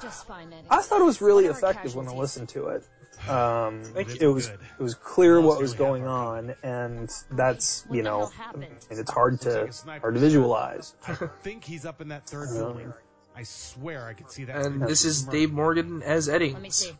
Just 0.00 0.26
fine, 0.26 0.52
Eddie. 0.52 0.66
I 0.70 0.80
thought 0.80 1.00
it 1.00 1.04
was 1.04 1.20
really 1.20 1.44
What 1.44 1.62
are 1.62 1.66
our 1.66 1.72
effective 1.72 1.94
when 1.94 2.08
I 2.08 2.12
listened 2.12 2.48
to 2.50 2.68
it. 2.68 2.84
Um, 3.28 3.82
it 3.94 4.26
was 4.26 4.48
it 4.48 4.58
was 4.78 4.94
clear 4.94 5.42
what 5.42 5.60
was 5.60 5.74
going 5.74 6.06
on, 6.06 6.54
and 6.62 7.10
that's 7.30 7.84
you 7.90 8.02
know, 8.02 8.30
and 8.54 8.98
it's 8.98 9.10
hard 9.10 9.42
to 9.42 9.70
hard 10.00 10.14
to 10.14 10.20
visualize. 10.20 10.94
I 11.06 11.14
think 11.42 11.62
he's 11.62 11.84
up 11.84 12.00
in 12.00 12.08
that 12.08 12.26
third 12.26 12.48
building. 12.54 12.94
I 13.36 13.42
swear 13.42 14.06
I 14.06 14.14
could 14.14 14.30
see 14.30 14.44
that. 14.44 14.64
And 14.64 14.82
this 14.82 15.04
is. 15.04 15.24
Dave 15.24 15.52
Morgan 15.52 16.02
as 16.02 16.28
Let 16.28 16.40
me 16.40 16.54
Eddings. 16.54 16.72
see. 16.72 16.92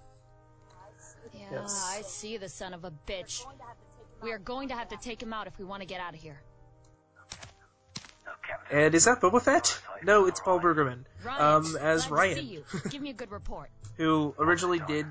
Yeah, 1.50 1.66
I 1.66 2.02
see 2.02 2.36
the 2.36 2.48
son 2.48 2.74
of 2.74 2.84
a 2.84 2.92
bitch. 3.06 3.44
We 4.22 4.32
are 4.32 4.38
going 4.38 4.68
to 4.68 4.74
have 4.74 4.88
to 4.88 4.96
take 4.96 5.22
him 5.22 5.32
out 5.32 5.46
if 5.46 5.58
we 5.58 5.64
want 5.64 5.82
to 5.82 5.86
get 5.86 6.00
out 6.00 6.14
of 6.14 6.20
here. 6.20 6.40
And 8.70 8.94
is 8.94 9.04
that 9.04 9.20
Boba 9.20 9.42
Fett? 9.42 9.80
No, 10.04 10.26
it's 10.26 10.40
Paul 10.40 10.60
Bergerman. 10.60 11.04
Um, 11.26 11.76
as 11.76 11.76
glad 11.76 11.94
to 11.96 12.00
see 12.00 12.10
Ryan, 12.10 12.48
you. 12.48 12.64
Give 12.88 13.02
me 13.02 13.10
a 13.10 13.14
good 13.14 13.30
report. 13.30 13.70
who 13.96 14.34
originally 14.38 14.80
did 14.86 15.06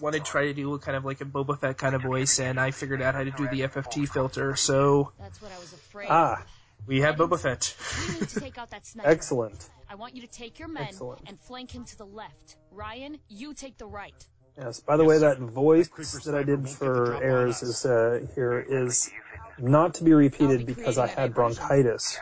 want 0.00 0.14
to 0.14 0.20
try 0.20 0.46
to 0.46 0.54
do 0.54 0.76
kind 0.78 0.96
of 0.96 1.04
like 1.04 1.20
a 1.20 1.24
Boba 1.24 1.58
Fett 1.58 1.76
kind 1.76 1.94
of 1.94 2.02
voice, 2.02 2.40
and 2.40 2.58
I 2.58 2.70
figured 2.70 3.02
out 3.02 3.14
how 3.14 3.24
to 3.24 3.30
do 3.30 3.48
the 3.48 3.62
FFT 3.62 4.08
filter, 4.08 4.56
so 4.56 5.12
That's 5.18 5.40
what 5.40 5.52
I 5.52 5.58
was 5.58 5.72
afraid. 5.72 6.08
Ah, 6.10 6.42
we 6.86 7.00
have 7.00 7.16
Boba 7.16 7.38
Fett. 7.38 7.74
We 8.08 8.20
need 8.20 8.28
to 8.28 8.40
take 8.40 8.58
out 8.58 8.70
that 8.70 8.86
sniper. 8.86 9.08
excellent. 9.08 9.68
I 9.88 9.94
want 9.96 10.16
you 10.16 10.22
to 10.22 10.28
take 10.28 10.58
your 10.58 10.68
men 10.68 10.84
Excellent. 10.84 11.20
and 11.26 11.38
flank 11.40 11.70
him 11.70 11.84
to 11.84 11.98
the 11.98 12.06
left. 12.06 12.56
Ryan, 12.72 13.18
you 13.28 13.54
take 13.54 13.78
the 13.78 13.86
right. 13.86 14.26
Yes. 14.58 14.80
By 14.80 14.96
the 14.96 15.04
way, 15.04 15.18
that 15.18 15.38
voice 15.38 15.88
that 16.24 16.34
I 16.34 16.42
did 16.44 16.68
for 16.68 17.16
Ayers 17.22 17.62
is 17.62 17.84
uh, 17.84 18.24
here 18.34 18.64
is 18.66 19.10
not 19.58 19.94
to 19.94 20.04
be 20.04 20.12
repeated 20.14 20.64
because 20.66 20.96
I 20.98 21.06
had 21.08 21.34
bronchitis 21.34 22.18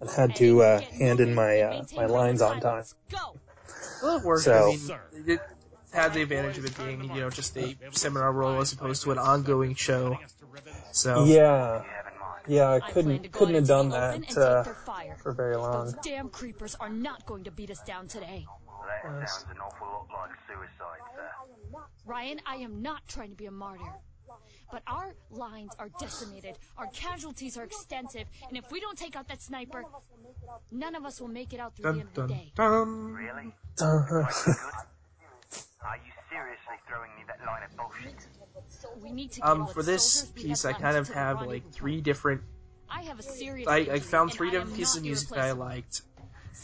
and 0.00 0.08
had 0.08 0.36
to 0.36 0.62
uh, 0.62 0.80
hand 0.80 1.20
in 1.20 1.34
my 1.34 1.60
uh, 1.60 1.84
my 1.96 2.06
lines 2.06 2.42
on 2.42 2.60
time. 2.60 2.84
Well, 4.02 4.18
it 4.18 4.22
worked. 4.24 4.44
So- 4.44 4.72
I 4.72 4.76
mean, 5.16 5.28
it 5.28 5.40
had 5.92 6.14
the 6.14 6.22
advantage 6.22 6.58
of 6.58 6.64
it 6.64 6.76
being, 6.76 7.04
you 7.04 7.20
know, 7.20 7.30
just 7.30 7.56
a 7.56 7.76
seminar 7.92 8.32
role 8.32 8.60
as 8.60 8.72
opposed 8.72 9.02
to 9.04 9.12
an 9.12 9.18
ongoing 9.18 9.74
show. 9.74 10.18
So 10.92 11.24
Yeah, 11.24 11.82
yeah, 12.46 12.70
I 12.70 12.80
couldn't 12.80 13.32
couldn't 13.32 13.54
have 13.54 13.66
done 13.66 13.88
that 13.90 14.36
uh, 14.36 14.64
for 15.16 15.32
very 15.32 15.56
long. 15.56 15.86
Those 15.86 15.94
damn 16.02 16.28
creepers 16.28 16.74
are 16.80 16.88
not 16.88 17.24
going 17.26 17.44
to 17.44 17.50
beat 17.50 17.70
us 17.70 17.80
down 17.86 18.06
today. 18.08 18.46
that 18.86 19.28
sounds 19.28 19.46
an 19.50 19.58
awful 19.60 19.86
lot 19.86 20.08
like 20.10 20.30
a 20.30 20.52
suicide 20.52 21.00
Ryan, 22.06 22.40
I 22.46 22.56
am 22.56 22.82
not 22.82 23.06
trying 23.08 23.30
to 23.30 23.36
be 23.36 23.46
a 23.46 23.50
martyr. 23.50 23.82
But 24.70 24.82
our 24.86 25.14
lines 25.30 25.72
are 25.78 25.88
decimated, 26.00 26.58
our 26.76 26.86
casualties 26.88 27.56
are 27.56 27.62
extensive, 27.62 28.26
and 28.48 28.58
if 28.58 28.70
we 28.72 28.80
don't 28.80 28.98
take 28.98 29.14
out 29.14 29.28
that 29.28 29.40
sniper, 29.42 29.84
none 30.72 30.94
of 30.94 31.04
us 31.04 31.20
will 31.20 31.28
make 31.28 31.52
it 31.52 31.60
out 31.60 31.76
through 31.76 31.92
the 31.92 31.98
Dun, 31.98 32.00
end 32.00 32.18
of 32.18 32.28
the 32.28 32.34
day. 32.34 32.52
dun. 32.56 33.12
Really? 33.12 33.54
Uh-huh. 33.80 34.52
Are 35.82 35.96
you 35.96 36.12
seriously 36.34 36.74
throwing 36.88 37.10
me 37.16 37.22
that 37.28 37.46
line 37.46 37.62
of 37.62 37.76
bullshit? 37.76 38.26
We 39.02 39.12
need 39.12 39.32
to 39.32 39.48
Um, 39.48 39.66
for 39.66 39.82
this 39.82 40.26
piece, 40.34 40.64
I 40.64 40.72
kind 40.72 40.96
of 40.96 41.08
have 41.08 41.42
like 41.42 41.70
three 41.72 42.00
different. 42.00 42.42
I 42.88 43.02
have 43.02 43.18
a 43.18 43.22
serious 43.22 43.68
I, 43.68 43.78
I 43.78 43.98
found 44.00 44.32
three 44.32 44.50
different 44.50 44.76
pieces 44.76 44.96
of 44.96 45.02
music 45.02 45.28
that 45.30 45.38
I 45.38 45.52
liked, 45.52 46.02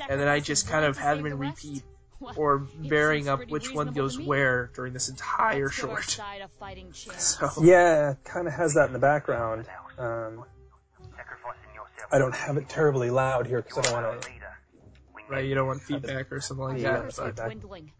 and 0.08 0.20
then 0.20 0.28
I 0.28 0.40
just 0.40 0.68
kind 0.68 0.84
of 0.84 0.96
had 0.98 1.18
them 1.18 1.26
in 1.26 1.38
repeat 1.38 1.82
or 2.36 2.58
varying 2.58 3.28
up 3.28 3.48
which 3.48 3.72
one 3.72 3.92
goes 3.92 4.18
where 4.18 4.70
during 4.74 4.92
this 4.92 5.08
entire 5.08 5.64
Let's 5.64 5.76
get 5.80 5.90
our 5.90 6.02
short. 6.02 6.10
side 6.10 6.40
of 6.42 6.50
fighting 6.52 6.92
chance. 6.92 7.38
So 7.38 7.50
Yeah, 7.62 8.14
kind 8.24 8.46
of 8.46 8.52
has 8.54 8.74
that 8.74 8.88
in 8.88 8.92
the 8.92 8.98
background. 8.98 9.66
Um, 9.98 10.44
I 12.12 12.18
don't 12.18 12.34
have 12.34 12.56
it 12.56 12.68
terribly 12.68 13.10
loud 13.10 13.46
here 13.46 13.62
because 13.62 13.78
I 13.78 13.82
don't 13.82 14.02
want 14.02 14.22
to. 14.22 14.28
right, 15.28 15.44
you 15.44 15.54
don't 15.54 15.68
want 15.68 15.80
feedback 15.80 16.32
or 16.32 16.40
something 16.40 16.64
like 16.64 16.80
that. 16.82 17.14
But, 17.16 17.36
Dwindling. 17.36 17.92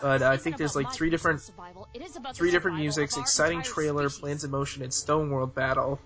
But 0.00 0.22
I 0.22 0.36
think 0.36 0.56
there's 0.56 0.76
like 0.76 0.92
three 0.92 1.10
different, 1.10 1.40
survival. 1.40 1.88
It 1.94 2.02
is 2.02 2.16
about 2.16 2.36
three 2.36 2.50
different 2.50 2.78
musics, 2.78 3.16
exciting 3.16 3.62
trailer, 3.62 4.08
species. 4.08 4.20
plans 4.20 4.44
in 4.44 4.50
motion, 4.50 4.82
and 4.82 4.92
Stone 4.92 5.30
World 5.30 5.54
battle. 5.54 6.00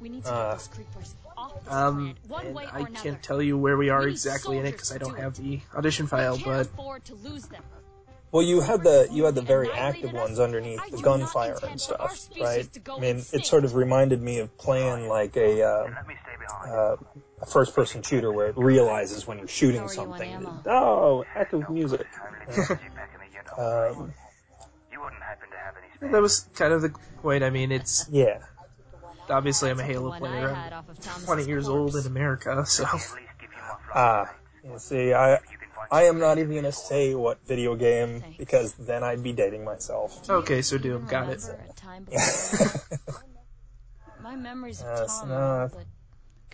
We 0.00 0.08
need 0.08 0.24
to 0.24 0.30
get 0.30 0.32
Uh, 0.32 0.52
those 0.54 0.68
creepers 0.68 1.14
off 1.36 1.52
this 1.64 1.72
Um, 1.72 2.14
one 2.28 2.46
and 2.46 2.54
way 2.54 2.66
I 2.70 2.80
another. 2.80 2.94
can't 2.96 3.22
tell 3.22 3.40
you 3.40 3.56
where 3.56 3.76
we 3.76 3.88
are 3.88 4.02
We 4.02 4.10
exactly 4.10 4.58
in 4.58 4.66
it 4.66 4.72
because 4.72 4.92
I 4.92 4.98
don't 4.98 5.14
do 5.14 5.22
have 5.22 5.34
the 5.36 5.60
audition 5.74 6.06
file, 6.06 6.38
but 6.44 6.68
to 7.04 7.14
lose 7.14 7.46
them. 7.46 7.62
Well, 8.30 8.42
you 8.42 8.60
had 8.60 8.82
the 8.82 9.08
you 9.12 9.24
had 9.24 9.36
the 9.36 9.42
very 9.42 9.70
active 9.70 10.12
ones 10.12 10.40
underneath 10.40 10.90
the 10.90 11.00
gunfire 11.00 11.56
and 11.62 11.80
stuff, 11.80 12.28
right? 12.40 12.68
I 12.90 13.00
mean, 13.00 13.18
it 13.32 13.46
sort 13.46 13.64
of 13.64 13.76
reminded 13.76 14.20
me 14.20 14.40
of 14.40 14.58
playing 14.58 15.08
like 15.08 15.36
a 15.36 15.62
um, 15.62 15.96
uh, 16.66 16.96
a 17.40 17.46
first-person 17.46 18.02
shooter 18.02 18.32
where 18.32 18.48
it 18.48 18.56
realizes 18.58 19.24
when 19.24 19.38
you're 19.38 19.46
shooting 19.46 19.88
something. 19.88 20.46
Oh, 20.66 21.26
active 21.36 21.70
music. 21.70 22.08
um, 23.58 24.14
that 26.00 26.22
was 26.22 26.48
kind 26.54 26.72
of 26.72 26.82
the 26.82 26.90
point. 27.22 27.44
I 27.44 27.50
mean, 27.50 27.72
it's 27.72 28.08
yeah. 28.10 28.38
obviously 29.28 29.70
I'm 29.70 29.80
a 29.80 29.84
Halo 29.84 30.12
player. 30.12 30.50
I'm 30.50 30.72
off 30.72 30.88
of 30.88 31.00
Thomas's 31.00 31.24
20 31.24 31.46
years 31.46 31.68
old 31.68 31.94
in 31.96 32.06
America, 32.06 32.64
so 32.66 32.84
Ah, 33.94 34.34
you 34.64 34.78
see, 34.78 35.12
I 35.12 35.38
I 35.90 36.04
am 36.04 36.18
not 36.18 36.38
even 36.38 36.54
gonna 36.54 36.72
say 36.72 37.14
what 37.14 37.46
video 37.46 37.76
game 37.76 38.22
because 38.38 38.72
then 38.74 39.04
I'd 39.04 39.22
be 39.22 39.32
dating 39.32 39.64
myself. 39.64 40.28
okay. 40.28 40.62
So 40.62 40.78
Doom, 40.78 41.06
got 41.06 41.28
it. 41.28 41.40
Remember 41.42 41.64
a 41.70 41.72
time 41.74 42.04
before 42.04 42.98
My 44.22 44.36
memories 44.36 44.80
of 44.80 44.86
Yes, 44.86 45.20
Tom 45.20 45.28
no, 45.28 45.34
are 45.34 45.62
all 45.62 45.68
but 45.68 45.86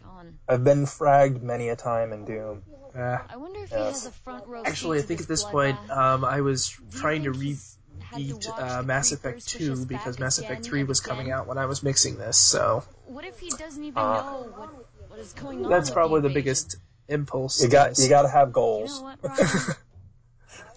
gone. 0.03 0.39
I've 0.49 0.65
been 0.65 0.85
fragged 0.87 1.43
many 1.43 1.69
a 1.69 1.77
time 1.77 2.13
in 2.13 2.25
Doom. 2.25 2.63
Uh, 2.95 3.19
I 3.29 3.37
wonder 3.37 3.61
if 3.61 3.71
he 3.71 3.77
has 3.77 4.07
a 4.07 4.11
front 4.11 4.47
row 4.47 4.63
actually, 4.65 4.99
I 4.99 5.01
seat 5.01 5.03
to 5.03 5.09
think 5.09 5.21
at 5.23 5.29
this 5.29 5.45
point, 5.45 5.79
um, 5.91 6.25
I 6.25 6.41
was 6.41 6.77
trying 6.93 7.23
to 7.25 7.31
think 7.33 7.43
he's 7.45 7.77
had 8.01 8.19
to 8.19 8.25
rebeat 8.35 8.49
watch 8.49 8.59
uh, 8.71 8.83
Mass 8.83 9.13
Effect 9.13 9.47
2 9.49 9.87
because 9.87 10.19
Mass 10.19 10.39
Effect 10.39 10.65
3 10.65 10.81
and 10.81 10.89
was 10.89 11.01
coming 11.01 11.31
out 11.31 11.47
when 11.47 11.59
I 11.59 11.67
was 11.67 11.83
mixing 11.85 12.17
this, 12.19 12.37
so 12.37 12.83
What 13.07 13.25
if 13.25 13.39
he 13.39 13.51
doesn't 13.51 13.85
even 13.85 13.97
Uh, 14.03 14.23
know 14.23 14.53
what, 14.57 14.71
what 15.09 15.19
is 15.21 15.33
going 15.35 15.65
on? 15.65 15.71
that's 15.71 15.91
probably 15.91 16.21
the, 16.21 16.29
the 16.29 16.35
biggest 16.35 16.77
impulse. 17.09 17.63
You 17.63 17.69
got 17.69 17.89
guys. 17.91 18.03
you 18.03 18.09
got 18.09 18.23
to 18.23 18.29
have 18.29 18.49
You 18.49 18.55
goals. 18.55 18.99
know 19.01 19.03
what, 19.05 19.19
Ryan? 19.23 19.77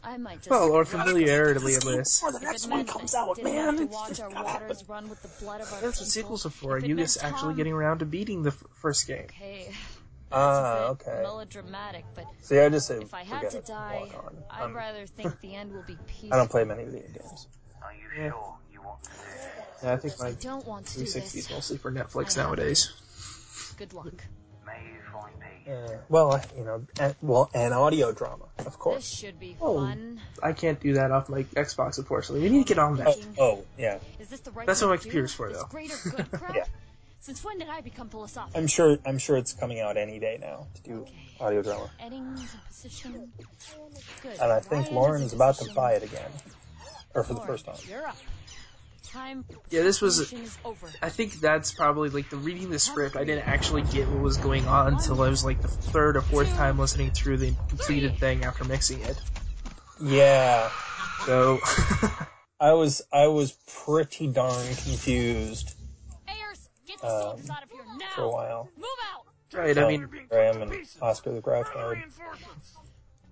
I 0.03 0.17
might 0.17 0.37
just 0.37 0.49
Well, 0.49 0.71
or 0.71 0.83
skip 0.85 0.99
familiarity 0.99 1.59
Rocket 1.63 1.77
at 1.77 1.85
least. 1.85 2.23
If 2.23 2.65
it 2.65 2.67
meant 2.67 2.87
that 2.87 3.27
we 3.37 3.43
didn't 3.43 3.77
to 3.77 3.85
watch 3.85 4.19
our 4.19 4.29
waters 4.29 4.83
run 4.89 5.09
with 5.09 5.21
the 5.21 5.29
blood 5.43 5.61
of 5.61 5.71
our 5.71 5.79
That's 5.79 5.99
what 6.01 6.09
people, 6.09 6.37
sequels 6.37 6.45
are 6.45 6.49
for. 6.49 6.77
if 6.77 6.83
You 6.87 6.95
meant 6.95 7.07
just 7.07 7.23
actually 7.23 7.53
getting 7.55 7.73
around 7.73 7.99
to 7.99 8.05
beating 8.05 8.43
the 8.43 8.49
f- 8.51 8.63
first 8.73 9.07
game. 9.07 9.25
Okay, 9.25 9.71
Ah, 10.31 10.87
that's 10.97 11.07
okay. 11.07 11.19
melodramatic, 11.21 12.03
but 12.15 12.25
See, 12.41 12.59
I 12.59 12.67
just 12.69 12.87
say 12.87 12.97
if 12.97 13.13
I 13.13 13.23
had 13.23 13.49
to 13.51 13.61
die, 13.61 14.09
I'd 14.49 14.61
I'm- 14.61 14.75
rather 14.75 15.05
think 15.17 15.39
the 15.41 15.55
end 15.55 15.71
will 15.71 15.83
be 15.83 15.97
peaceful. 16.07 16.33
I 16.33 16.37
don't 16.37 16.49
play 16.51 16.63
many 16.65 16.83
video 16.85 17.01
games. 17.01 17.47
Yeah. 18.17 18.31
Yeah, 19.83 19.93
I 19.93 19.97
think 19.97 20.19
my 20.19 20.27
I 20.27 20.31
don't 20.33 20.65
want 20.65 20.85
to 20.87 20.93
360 20.93 21.39
is 21.39 21.49
mostly 21.49 21.77
for 21.77 21.91
Netflix 21.91 22.37
I 22.37 22.43
nowadays. 22.43 22.91
Good 23.77 23.93
luck. 23.93 24.13
May 24.65 24.71
you 24.85 24.99
find 25.11 25.35
peace. 25.65 25.73
Uh, 25.73 25.97
well, 26.09 26.41
you 26.57 26.63
know, 26.63 26.85
and, 26.99 27.15
well, 27.21 27.49
an 27.53 27.73
audio 27.73 28.11
drama, 28.13 28.45
of 28.65 28.73
This 28.73 28.81
course. 28.81 29.05
should 29.07 29.39
be 29.39 29.55
Oh, 29.61 29.77
fun. 29.77 30.19
I 30.41 30.53
can't 30.53 30.79
do 30.79 30.93
that 30.93 31.11
off 31.11 31.29
my 31.29 31.43
Xbox, 31.43 31.97
unfortunately. 31.97 32.41
We 32.47 32.49
need 32.55 32.67
to 32.67 32.73
get 32.73 32.79
on 32.79 32.97
that. 32.97 33.07
Oh, 33.37 33.43
oh, 33.59 33.65
yeah. 33.77 33.99
Is 34.19 34.29
this 34.29 34.39
the 34.41 34.51
right 34.51 34.65
That's 34.67 34.81
what 34.81 34.89
my 34.89 34.97
computer's 34.97 35.33
for, 35.33 35.51
though. 35.51 35.67
good? 35.71 35.91
Yeah. 36.55 36.65
Since 37.21 37.41
when 37.43 37.57
did 37.57 37.69
I 37.69 37.79
become 37.79 38.09
philosophical? 38.09 38.59
I'm 38.59 38.67
sure. 38.67 38.97
I'm 39.05 39.17
sure 39.17 39.37
it's 39.37 39.53
coming 39.53 39.79
out 39.79 39.95
any 39.95 40.19
day 40.19 40.37
now 40.41 40.67
to 40.75 40.81
do 40.81 41.05
audio 41.39 41.61
drama. 41.61 41.89
Position. 42.67 43.31
Good. 44.21 44.39
And 44.41 44.51
I 44.51 44.59
think 44.59 44.87
Ryan 44.87 44.95
Lauren 44.95 45.21
is 45.21 45.31
about 45.31 45.55
to 45.59 45.73
buy 45.73 45.93
it 45.93 46.03
again, 46.03 46.29
or 47.15 47.23
for 47.23 47.33
the 47.33 47.39
first 47.39 47.63
time. 47.65 47.77
You're 49.13 49.21
up. 49.21 49.27
Time. 49.27 49.45
Yeah, 49.69 49.81
this 49.83 50.01
was- 50.01 50.33
over. 50.65 50.87
I 51.01 51.09
think 51.09 51.33
that's 51.39 51.71
probably 51.71 52.09
like 52.09 52.29
the 52.29 52.37
reading 52.37 52.69
the 52.69 52.79
script. 52.79 53.15
I 53.15 53.23
didn't 53.23 53.47
actually 53.47 53.83
get 53.83 54.07
what 54.07 54.21
was 54.21 54.37
going 54.37 54.67
on 54.67 54.93
until 54.93 55.21
I 55.21 55.29
was 55.29 55.43
like 55.45 55.61
the 55.61 55.67
third 55.67 56.17
or 56.17 56.21
fourth 56.21 56.53
time 56.55 56.77
listening 56.79 57.11
through 57.11 57.37
the 57.37 57.53
completed 57.69 58.17
thing 58.17 58.43
after 58.43 58.63
mixing 58.63 59.01
it. 59.01 59.17
Yeah, 60.01 60.69
So 61.25 61.59
I 62.59 62.73
was. 62.73 63.01
I 63.11 63.27
was 63.27 63.51
pretty 63.85 64.27
darn 64.27 64.65
confused 64.75 65.75
Ayers, 66.27 66.67
get 66.87 66.99
the 66.99 67.07
Um, 67.07 67.21
soldiers 67.37 67.49
out 67.51 67.63
of 67.63 67.69
here 67.71 67.83
now. 67.97 68.05
for 68.15 68.21
a 68.23 68.29
while. 68.29 68.69
Right, 69.53 69.77
I 69.77 69.87
mean, 69.87 70.09
Graham 70.29 70.63
and 70.63 70.87
Oscar 70.99 71.31
the 71.31 71.39
Grouch 71.41 71.67
mode. 71.75 72.01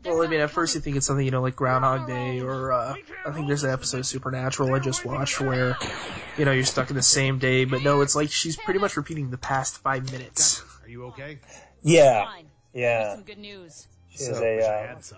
Well, 0.05 0.24
I 0.24 0.27
mean, 0.27 0.39
at 0.39 0.51
first 0.51 0.75
you 0.75 0.81
think 0.81 0.96
it's 0.98 1.05
something 1.05 1.25
you 1.25 1.31
know 1.31 1.41
like 1.41 1.55
Groundhog 1.55 2.08
Day 2.08 2.39
or 2.41 2.72
uh, 2.72 2.96
I 3.25 3.31
think 3.31 3.48
there's 3.48 3.63
an 3.63 3.72
episode 3.72 4.00
of 4.00 4.05
Supernatural 4.05 4.74
I 4.74 4.79
just 4.79 5.05
watched 5.05 5.39
where 5.41 5.77
you 6.38 6.46
know 6.46 6.51
you're 6.51 6.63
stuck 6.65 6.89
in 6.89 6.96
the 6.96 7.01
same 7.01 7.38
day, 7.39 7.65
but 7.65 7.84
no, 7.84 8.01
it's 8.01 8.15
like 8.15 8.31
she's 8.31 8.55
pretty 8.58 8.79
much 8.79 8.98
repeating 8.98 9.29
the 9.29 9.38
past 9.38 9.77
five 9.79 10.12
minutes. 10.12 10.63
Are 10.84 10.89
you 10.89 11.05
okay? 11.08 11.39
Yeah, 11.84 12.31
yeah. 12.74 13.15
Some 13.15 13.24
good 13.24 13.38
news. 13.38 13.88
She 14.10 14.17
So- 14.20 14.31
is 14.34 14.39
Wish 14.39 14.63
Uh, 14.63 14.88
had 14.88 15.03
some. 15.05 15.17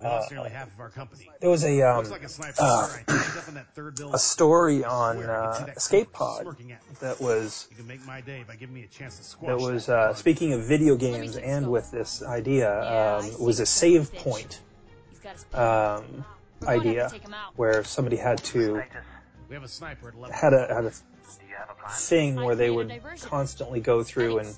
We 0.00 0.06
lost 0.06 0.30
nearly 0.30 0.50
half 0.50 0.72
of 0.72 0.78
our 0.78 0.90
company. 0.90 1.28
there 1.40 1.50
was 1.50 1.64
a 1.64 1.82
um, 1.82 2.08
like 2.08 2.22
a 2.22 2.26
uh, 2.26 2.64
All 2.64 2.88
right, 2.88 3.04
he's 3.08 3.36
up 3.36 3.48
in 3.48 3.54
that 3.54 3.74
third 3.74 3.98
a 4.12 4.18
story 4.18 4.84
on 4.84 5.16
Swear 5.16 5.42
I 5.42 5.46
can 5.46 5.54
see 5.54 5.62
uh, 5.62 5.66
that 5.66 5.76
Escape 5.76 6.12
Pod 6.12 6.42
smirking 6.42 6.72
at? 6.72 6.88
me. 6.88 6.94
that 7.00 7.20
was 7.20 7.66
You 7.70 7.76
can 7.78 7.86
make 7.88 8.06
my 8.06 8.20
day 8.20 8.44
by 8.46 8.54
giving 8.54 8.76
me 8.76 8.84
a 8.84 8.86
chance 8.86 9.18
to 9.18 9.24
squash 9.24 9.48
that 9.48 9.58
was 9.58 9.88
uh, 9.88 10.08
bug. 10.08 10.16
speaking 10.16 10.52
of 10.52 10.62
video 10.62 10.94
games 10.94 11.36
and 11.36 11.68
with 11.68 11.90
this 11.90 12.22
idea 12.22 12.70
um, 13.18 13.44
was 13.44 13.58
a 13.58 13.66
save 13.66 14.14
point 14.14 14.60
He's 15.10 15.18
got 15.18 15.32
his 15.32 15.46
um, 15.54 16.24
idea 16.68 17.10
where 17.56 17.82
somebody 17.82 18.16
had 18.16 18.38
to 18.44 18.80
We 19.48 19.54
have 19.54 19.64
a 19.64 19.68
sniper 19.68 20.14
at 20.24 20.30
had 20.30 20.52
a 20.52 20.72
had 20.72 20.84
a 20.84 20.92
thing 21.90 22.36
where 22.36 22.54
they 22.54 22.70
would 22.70 22.92
constantly 23.22 23.80
go 23.80 24.04
through 24.04 24.38
and 24.38 24.56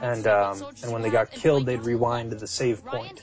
and 0.00 0.26
um, 0.26 0.60
and 0.82 0.92
when 0.92 1.02
they 1.02 1.10
got 1.10 1.30
killed, 1.30 1.66
they'd 1.66 1.84
rewind 1.84 2.30
to 2.30 2.36
the 2.36 2.46
save 2.46 2.84
point. 2.84 3.22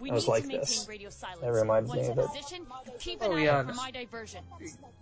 Ryan, 0.00 0.02
you 0.02 0.02
take 0.02 0.02
the 0.02 0.02
right. 0.02 0.02
We 0.02 0.10
I 0.10 0.14
was 0.14 0.24
need 0.24 0.30
like 0.30 0.42
to 0.42 0.48
maintain 0.48 0.60
this. 0.60 0.88
radio 0.88 1.10
silence. 1.10 1.40
That 1.42 1.52
reminds 1.52 1.92
me 1.92 1.96
Once 1.98 2.08
of 2.08 2.18
in 2.18 2.24
it. 2.24 2.26
position, 2.28 2.66
you 2.86 2.92
keep 2.98 3.22
an 3.22 3.32
Oh, 3.32 3.36
eye 3.36 3.40
yeah. 3.44 3.58
out 3.58 3.74
my 3.74 3.90
diversion. 3.90 4.40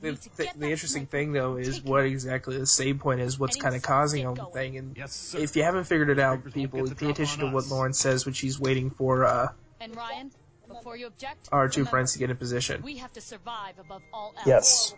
The, 0.00 0.10
the, 0.36 0.48
the 0.56 0.70
interesting 0.70 1.06
thing 1.06 1.32
though 1.32 1.56
is 1.56 1.82
what 1.82 2.04
exactly 2.04 2.58
the 2.58 2.66
save 2.66 2.98
point 2.98 3.20
is, 3.20 3.38
what's 3.38 3.56
kind 3.56 3.74
of 3.74 3.82
causing 3.82 4.26
all 4.26 4.34
the 4.34 4.44
thing, 4.46 4.76
and 4.78 4.96
if 4.96 5.56
you 5.56 5.62
haven't 5.62 5.84
figured 5.84 6.10
it 6.10 6.18
out, 6.18 6.44
people, 6.52 6.86
pay 6.94 7.10
attention 7.10 7.40
to 7.40 7.46
what 7.50 7.66
Lauren 7.68 7.92
says 7.92 8.24
when 8.24 8.34
she's 8.34 8.58
waiting 8.60 8.90
for 8.90 9.24
uh, 9.24 9.48
And 9.80 9.96
Ryan, 9.96 10.30
before 10.68 10.96
you 10.96 11.06
object, 11.06 11.48
our 11.52 11.68
two 11.68 11.80
remember, 11.80 11.90
friends 11.90 12.12
to 12.14 12.18
get 12.18 12.30
in 12.30 12.36
position. 12.36 12.82
We 12.82 12.96
have 12.98 13.12
to 13.14 13.20
survive 13.20 13.78
above 13.78 14.02
all 14.12 14.34
else. 14.36 14.46
Yes. 14.46 14.94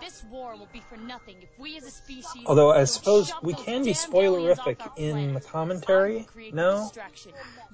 This 0.00 0.24
war 0.30 0.56
will 0.56 0.68
be 0.72 0.82
for 0.88 0.96
nothing 0.96 1.36
if 1.42 1.48
we 1.58 1.76
as 1.76 1.84
a 1.84 1.90
species. 1.90 2.42
Although 2.46 2.72
I 2.72 2.84
suppose 2.84 3.32
we 3.42 3.54
can 3.54 3.84
be 3.84 3.92
damn 3.92 4.14
aliens 4.14 4.58
off 4.58 4.66
spoilerific 4.66 4.98
in 4.98 5.34
the 5.34 5.40
commentary. 5.40 6.26
No. 6.52 6.90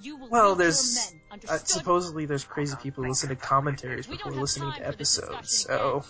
You 0.01 0.17
will 0.17 0.29
Well, 0.29 0.55
there's 0.55 1.15
uh, 1.49 1.59
supposedly 1.59 2.27
there's 2.27 2.45
crazy 2.45 2.77
people 2.83 3.05
who 3.05 3.11
listen 3.11 3.29
to 3.29 3.37
commentaries 3.37 4.07
before 4.07 4.33
listening 4.33 4.73
to 4.73 4.87
episodes, 4.87 5.51
so 5.51 6.05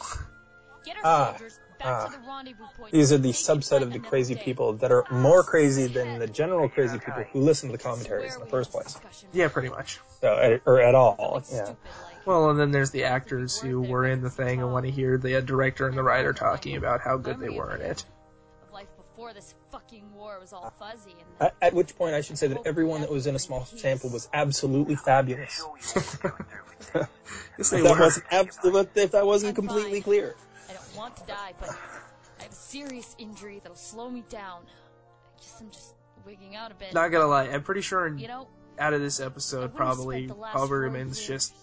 Ah, 1.02 1.36
back 1.78 1.84
ah. 1.84 2.06
to 2.06 2.12
the 2.12 2.54
point. 2.78 2.92
These 2.92 3.12
are 3.12 3.18
the 3.18 3.30
subset 3.30 3.82
of 3.82 3.92
the 3.92 3.98
crazy 3.98 4.34
people 4.34 4.74
that 4.74 4.92
are 4.92 5.04
more 5.10 5.42
crazy 5.42 5.86
than 5.86 6.18
the 6.18 6.26
general 6.26 6.68
crazy 6.68 6.98
people 6.98 7.24
who 7.32 7.40
listen 7.40 7.70
to 7.70 7.76
the 7.76 7.82
commentaries 7.82 8.34
in 8.34 8.40
the 8.40 8.46
first 8.46 8.70
place. 8.70 8.96
yeah, 9.32 9.48
pretty 9.48 9.68
much. 9.68 10.00
So, 10.20 10.60
or 10.64 10.80
at 10.80 10.94
all, 10.94 11.42
yeah. 11.52 11.74
Well, 12.26 12.50
and 12.50 12.58
then 12.58 12.72
there's 12.72 12.90
the 12.90 13.04
actors 13.04 13.56
who 13.56 13.80
were 13.80 14.04
in 14.04 14.20
the 14.20 14.30
thing 14.30 14.60
and 14.60 14.72
want 14.72 14.84
to 14.84 14.90
hear 14.90 15.16
the 15.16 15.40
director 15.40 15.86
and 15.86 15.96
the 15.96 16.02
writer 16.02 16.32
talking 16.32 16.76
about 16.76 17.00
how 17.00 17.18
good 17.18 17.38
they 17.38 17.48
were 17.48 17.76
in 17.76 17.82
it. 17.82 18.04
Of 18.66 18.72
life 18.72 18.88
before 18.96 19.32
this 19.32 19.54
fucking 19.70 20.12
war 20.12 20.40
was 20.40 20.52
all 20.52 20.74
fuzzy 20.80 21.12
and 21.12 21.28
At, 21.40 21.54
at 21.62 21.72
which 21.72 21.96
point 21.96 22.14
I 22.14 22.22
should 22.22 22.36
say 22.36 22.48
that 22.48 22.66
everyone 22.66 23.02
that 23.02 23.12
was 23.12 23.28
in 23.28 23.36
a 23.36 23.38
small 23.38 23.64
sample 23.64 24.10
was 24.10 24.28
absolutely 24.34 24.96
fabulous. 24.96 25.64
If, 27.58 27.70
that 27.70 27.96
wasn't 27.98 28.26
abs- 28.30 28.58
if 28.94 29.12
that 29.12 29.24
wasn't 29.24 29.54
completely 29.54 30.02
clear. 30.02 30.34
I 30.68 30.74
don't 30.74 30.96
want 30.96 31.16
to 31.16 31.24
die, 31.24 31.54
but 31.58 31.70
I 31.70 32.42
have 32.42 32.52
a 32.52 32.54
serious 32.54 33.16
injury 33.18 33.60
that'll 33.62 33.76
slow 33.76 34.10
me 34.10 34.24
down. 34.28 34.62
I 34.66 35.40
guess 35.40 35.56
I'm 35.60 35.70
just 35.70 35.94
wigging 36.26 36.54
out 36.54 36.70
a 36.70 36.74
bit. 36.74 36.92
Not 36.92 37.08
gonna 37.08 37.26
lie, 37.26 37.44
I'm 37.44 37.62
pretty 37.62 37.80
sure 37.80 38.08
You 38.08 38.28
know, 38.28 38.48
out 38.78 38.92
of 38.92 39.00
this 39.00 39.20
episode, 39.20 39.74
probably 39.74 40.26
spent 40.26 40.38
the 40.38 40.46
Paul 40.46 40.66
four 40.66 40.88
just 41.14 41.54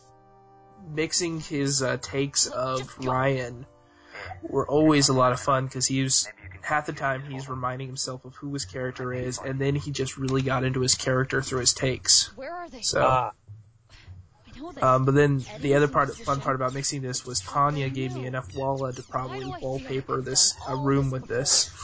mixing 0.88 1.40
his 1.40 1.82
uh, 1.82 1.98
takes 2.02 2.48
of 2.48 2.98
Ryan 3.00 3.66
were 4.42 4.68
always 4.68 5.10
a 5.10 5.14
lot 5.14 5.32
of 5.32 5.40
fun 5.40 5.66
because 5.66 5.86
he 5.86 6.04
was 6.04 6.30
half 6.62 6.86
the 6.86 6.94
time 6.94 7.24
he's 7.24 7.50
reminding 7.50 7.88
himself 7.88 8.24
of 8.26 8.36
who 8.36 8.54
his 8.54 8.66
character 8.66 9.14
is, 9.14 9.40
and 9.40 9.60
then 9.60 9.76
he 9.76 9.92
just 9.92 10.18
really 10.18 10.42
got 10.42 10.64
into 10.64 10.80
his 10.82 10.96
character 10.96 11.42
through 11.42 11.60
his 11.60 11.74
takes. 11.74 12.32
where 12.36 12.54
are 12.54 12.70
they? 12.70 12.82
So, 12.82 13.02
Ah, 13.04 13.32
I 14.56 14.60
know 14.60 14.72
they. 14.72 14.82
um, 14.82 15.06
but 15.06 15.14
then 15.16 15.46
the 15.60 15.76
other 15.76 15.88
part, 15.88 16.14
fun 16.16 16.40
part 16.42 16.56
about 16.56 16.74
mixing 16.74 17.02
this 17.02 17.26
was 17.26 17.42
Tanya 17.42 17.90
gave 17.90 18.14
me 18.16 18.26
enough 18.26 18.56
walla 18.56 18.94
to 18.94 19.04
probably 19.04 19.46
wallpaper 19.62 20.22
this 20.22 20.54
a 20.68 20.76
room 20.76 21.12
with 21.12 21.28
this. 21.28 21.70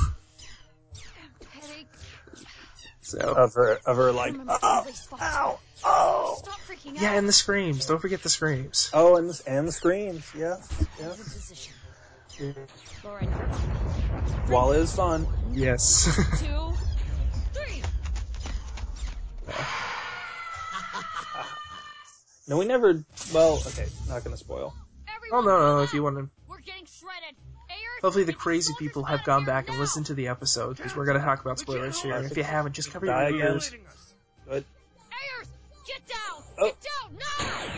So 3.01 3.17
of 3.17 3.55
her, 3.55 3.79
of 3.87 3.97
her 3.97 4.11
like, 4.11 4.35
oh, 4.47 4.85
ow, 5.19 5.59
oh, 5.83 6.41
Stop 6.89 6.95
freaking 6.95 6.97
out. 6.97 7.01
yeah, 7.01 7.17
and 7.17 7.27
the 7.27 7.33
screams. 7.33 7.85
Don't 7.85 7.99
forget 8.01 8.23
the 8.23 8.29
screams. 8.29 8.89
oh, 8.93 9.15
and 9.15 9.29
the, 9.29 9.41
and 9.47 9.67
the 9.67 9.71
screams, 9.71 10.25
yeah, 10.37 10.57
yeah. 10.99 11.05
Hold 11.05 11.19
your. 12.39 12.53
Lauren, 13.03 13.33
Walla 14.49 14.77
is 14.77 14.93
fun. 14.93 15.27
Yes. 15.51 16.05
two, 16.39 16.73
three. 17.53 17.81
No, 22.47 22.57
we 22.57 22.65
never. 22.65 23.03
Well, 23.31 23.61
okay, 23.67 23.85
not 24.07 24.23
gonna 24.23 24.35
spoil. 24.35 24.73
oh 25.31 25.41
no, 25.41 25.77
no, 25.77 25.83
if 25.83 25.93
you 25.93 26.01
want 26.01 26.17
to. 26.17 26.29
We're 26.47 26.61
getting 26.61 26.87
shredded. 26.87 27.35
Hopefully 28.01 28.23
the 28.23 28.33
crazy 28.33 28.73
people 28.79 29.03
have 29.03 29.23
gone 29.23 29.45
back 29.45 29.69
and 29.69 29.77
listened 29.77 30.07
to 30.07 30.15
the 30.15 30.29
episode 30.29 30.77
because 30.77 30.95
we're 30.95 31.05
gonna 31.05 31.19
talk 31.19 31.41
about 31.41 31.59
spoilers 31.59 32.01
here. 32.01 32.15
If 32.15 32.35
you 32.35 32.41
haven't, 32.43 32.73
just 32.73 32.91
cover 32.91 33.05
your 33.05 33.29
ears. 33.29 33.71
Good. 34.47 34.65
Ayers, 35.89 35.97
get 35.97 36.07
down! 36.07 36.43
Oh. 36.57 36.65
Get 36.65 36.77
down 36.81 37.17
now! 37.19 37.71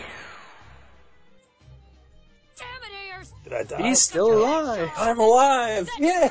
Damn 2.58 2.66
it, 2.66 3.16
Ayers! 3.16 3.32
Did 3.44 3.52
I 3.52 3.62
die? 3.64 3.88
He's 3.88 4.00
still 4.00 4.32
alive. 4.32 4.90
I'm 4.96 5.18
alive! 5.18 5.88
Yay! 5.98 6.30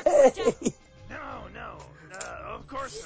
No, 1.10 1.44
no, 1.54 1.76
uh, 2.14 2.54
of 2.54 2.66
course 2.66 3.04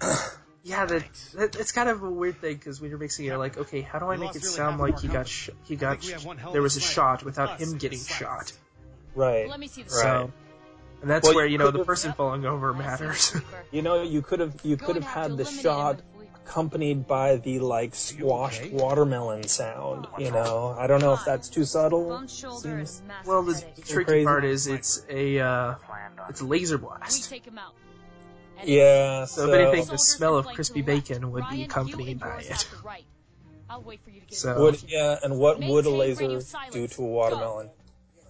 not. 0.00 0.18
Yeah, 0.66 0.84
that, 0.84 1.04
that 1.34 1.54
it's 1.54 1.70
kind 1.70 1.88
of 1.88 2.02
a 2.02 2.10
weird 2.10 2.40
thing 2.40 2.56
because 2.56 2.80
when 2.80 2.90
you're 2.90 2.98
mixing 2.98 3.24
it, 3.24 3.28
you're 3.28 3.38
like, 3.38 3.56
okay, 3.56 3.82
how 3.82 4.00
do 4.00 4.06
I 4.06 4.16
We 4.16 4.22
make 4.22 4.30
it 4.34 4.42
nearly 4.42 4.56
sound 4.56 4.80
like 4.80 4.98
he 4.98 5.06
got 5.06 5.28
sh- 5.28 5.50
he 5.62 5.76
got 5.76 6.00
think 6.00 6.06
we 6.06 6.12
have 6.14 6.24
one 6.24 6.38
hell 6.38 6.50
there 6.50 6.60
was 6.60 6.74
a 6.74 6.80
a 6.80 6.82
shot 6.82 7.22
without 7.22 7.60
him 7.60 7.78
getting 7.78 8.00
shot. 8.00 8.52
Right. 9.14 9.48
Let 9.48 9.60
me 9.60 9.68
see 9.68 9.82
the 9.82 9.90
Right. 9.90 10.02
So, 10.02 10.32
and 11.02 11.08
that's 11.08 11.24
Well, 11.24 11.36
where 11.36 11.46
you 11.46 11.52
you 11.52 11.58
know 11.58 11.70
the 11.70 11.84
person 11.84 12.14
falling 12.14 12.44
over 12.44 12.74
matters. 12.74 13.36
You 13.70 13.82
know, 13.82 14.02
you 14.02 14.22
could 14.22 14.40
have 14.40 14.56
you 14.64 14.76
could 14.76 14.96
have 14.96 15.04
had 15.04 15.36
the 15.36 15.44
shot 15.44 16.00
accompanied 16.46 17.06
by 17.06 17.36
the 17.36 17.58
like 17.58 17.94
squashed 17.94 18.70
watermelon 18.72 19.44
sound. 19.48 20.06
You 20.18 20.30
know, 20.30 20.74
I 20.78 20.86
don't 20.86 21.00
know 21.00 21.12
if 21.14 21.24
that's 21.24 21.48
too 21.48 21.64
subtle. 21.64 22.08
Bum 22.08 22.28
shoulder 22.28 22.78
and 22.78 22.88
Seems 22.88 23.02
well, 23.26 23.42
the 23.42 23.54
headache. 23.54 23.84
tricky 23.84 24.04
crazy. 24.04 24.24
part 24.24 24.44
is 24.44 24.66
it's 24.66 25.02
a 25.08 25.38
uh, 25.40 25.74
it's 26.28 26.40
a 26.40 26.44
laser 26.46 26.78
blast. 26.78 27.28
take 27.28 27.44
him 27.44 27.58
out. 27.58 27.74
And 28.58 28.68
Yeah. 28.68 29.24
So 29.26 29.46
So, 29.46 29.52
if 29.52 29.58
anything, 29.68 29.86
the 29.90 29.98
smell 29.98 30.36
of 30.36 30.46
crispy 30.46 30.80
to 30.80 30.86
the 30.86 30.92
left. 30.94 31.08
bacon 31.08 31.32
would 31.32 31.44
be 31.50 31.64
accompanied 31.64 32.20
by 32.20 32.38
it. 32.40 32.46
have 32.46 32.70
the 32.70 32.86
right. 32.88 33.04
I'll 33.68 33.82
wait 33.82 34.00
for 34.04 34.10
you 34.10 34.20
to 34.20 34.26
get 34.26 34.38
So- 34.38 34.60
would 34.62 34.82
yeah, 34.88 35.18
and 35.22 35.38
what 35.38 35.58
would 35.60 35.86
a 35.86 35.90
laser 35.90 36.40
do 36.70 36.86
to 36.86 37.02
a 37.02 37.06
watermelon? 37.06 37.70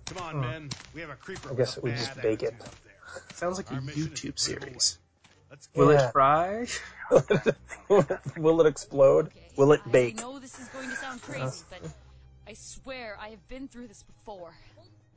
Come 0.07 0.19
on, 0.23 0.35
Huh. 0.37 0.41
men. 0.51 0.71
We 0.95 1.01
have 1.03 1.11
a 1.11 1.17
creeper. 1.17 1.51
I 1.51 1.55
guess 1.55 1.77
with 1.77 1.85
it 1.85 1.89
would 1.91 1.97
just 1.99 2.17
bake 2.23 2.43
it. 2.43 2.55
attitude 2.55 2.63
up 2.63 2.75
there. 2.85 3.23
Sounds 3.35 3.57
like 3.59 3.71
a 3.71 3.75
Our 3.75 3.81
mission 3.83 4.13
is 4.13 4.21
to 4.21 4.29
YouTube 4.29 4.47
put 4.57 4.63
it 4.63 4.63
series. 4.63 4.99
Let's 5.51 5.69
Will 5.75 5.93
Yeah. 5.93 6.09
it 6.09 6.13
fry? 6.13 6.67
Will 8.37 8.61
it 8.61 8.67
explode? 8.67 9.27
Okay, 9.27 9.49
Will 9.57 9.73
it 9.73 9.81
bake? 9.91 10.19
I 10.19 10.23
know 10.23 10.39
this 10.39 10.59
is 10.59 10.69
going 10.69 10.91
to 10.91 10.97
sound 10.97 11.21
uh-huh. 11.23 11.33
crazy, 11.41 11.65
but 11.71 11.81
I 12.47 12.55
swear 12.55 13.17
I 13.21 13.29
have 13.29 13.47
been 13.49 13.69
through 13.69 13.89
this 13.89 14.03
before. 14.03 14.55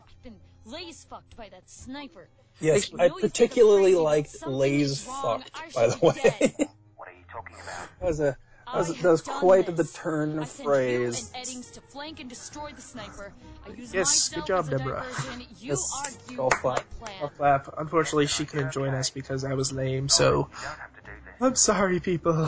I've 0.01 0.23
been 0.23 0.39
lace 0.65 1.05
fucked 1.09 1.35
by 1.35 1.49
that 1.49 1.69
sniper. 1.69 2.27
Yes, 2.59 2.91
I 2.97 3.05
I 3.05 3.07
know 3.07 3.15
you 3.15 3.21
think 3.21 3.23
I'm 3.23 3.29
particularly 3.29 3.95
liked 3.95 4.29
something 4.29 4.57
Lays 4.57 5.01
fucked, 5.03 5.51
by 5.73 5.87
the 5.87 5.97
way. 6.01 6.55
What 6.95 7.07
are 7.07 7.13
you 7.13 7.23
talking 7.31 7.55
about? 7.63 7.89
that 7.99 8.05
was 8.05 8.19
a 8.19 8.37
that 8.73 8.77
was, 8.77 8.97
that 8.97 9.09
was 9.09 9.21
quite 9.21 9.65
this. 9.65 9.91
the 9.91 9.97
turn 9.97 10.39
of 10.39 10.49
phrase. 10.49 11.31
You 11.33 11.39
and 11.39 11.47
Eddings 11.47 11.71
to 11.73 11.81
flank 11.81 12.19
and 12.19 12.29
destroy 12.29 12.71
the 12.71 12.81
sniper. 12.81 13.33
I 13.65 13.71
Yes, 13.91 14.29
good 14.29 14.45
job, 14.45 14.69
Deborah. 14.69 15.03
Yes, 15.59 15.91
argued 15.95 16.39
all 16.39 16.49
my 16.49 16.57
flap. 16.57 16.85
plan. 16.99 17.29
Flap. 17.37 17.73
Unfortunately, 17.77 18.27
she 18.27 18.45
couldn't 18.45 18.71
join 18.71 18.93
us 18.93 19.09
because 19.09 19.43
I 19.43 19.53
was 19.53 19.71
lame. 19.71 20.09
So 20.09 20.25
oh, 20.25 20.29
You 20.29 20.41
don't 20.61 20.79
have 20.79 20.95
to 20.95 21.01
do 21.01 21.11
this. 21.25 21.35
I'm 21.41 21.55
sorry, 21.55 21.99
people. 21.99 22.33
We 22.33 22.47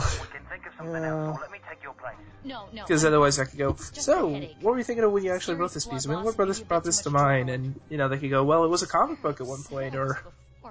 think 0.50 0.66
of 0.66 0.72
something 0.76 0.94
Yeah. 0.94 1.08
else, 1.08 1.38
or 1.38 1.38
uh, 1.38 1.40
let 1.42 1.52
me 1.52 1.58
take 1.68 1.82
your 1.82 1.92
place. 1.94 2.14
No, 2.44 2.68
no. 2.72 2.82
Because 2.82 3.04
otherwise. 3.04 3.38
I 3.38 3.44
could 3.44 3.58
go. 3.58 3.76
So, 3.78 4.30
what 4.60 4.72
were 4.72 4.78
you 4.78 4.84
thinking 4.84 5.04
of 5.04 5.12
when 5.12 5.24
you 5.24 5.32
actually 5.32 5.56
wrote 5.56 5.72
this 5.72 5.86
piece? 5.86 6.06
I 6.06 6.10
mean, 6.10 6.24
what 6.24 6.36
brought 6.36 6.48
this 6.48 6.60
brought 6.60 6.84
this 6.84 7.02
to 7.02 7.10
mind? 7.10 7.50
And 7.50 7.80
you 7.88 7.98
know, 7.98 8.08
they 8.08 8.18
could 8.18 8.30
go, 8.30 8.44
well, 8.44 8.64
it 8.64 8.68
was 8.68 8.82
a 8.82 8.86
comic 8.86 9.22
book 9.22 9.40
at 9.40 9.46
one 9.46 9.62
point, 9.62 9.94
or 9.94 10.22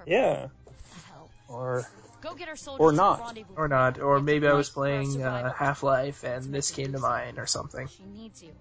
Yeah, 0.06 0.48
or 1.48 1.86
Go 2.22 2.36
get 2.36 2.48
our 2.48 2.56
soldiers 2.56 2.80
Or 2.82 2.92
not. 2.92 3.38
or 3.56 3.68
not, 3.68 4.00
or 4.00 4.16
We 4.18 4.22
maybe 4.22 4.48
I 4.48 4.54
was 4.54 4.70
fight 4.70 4.74
for 4.74 4.80
our 4.82 5.04
playing 5.04 5.24
uh. 5.24 5.54
Half 5.54 5.84
Life 5.84 6.24
and 6.24 6.54
this 6.54 6.72
came 6.72 6.92
to 6.94 7.00
mind, 7.00 7.40
or 7.40 7.48
something. 7.48 7.88
She 7.88 8.04
needs 8.06 8.44
you. 8.44 8.52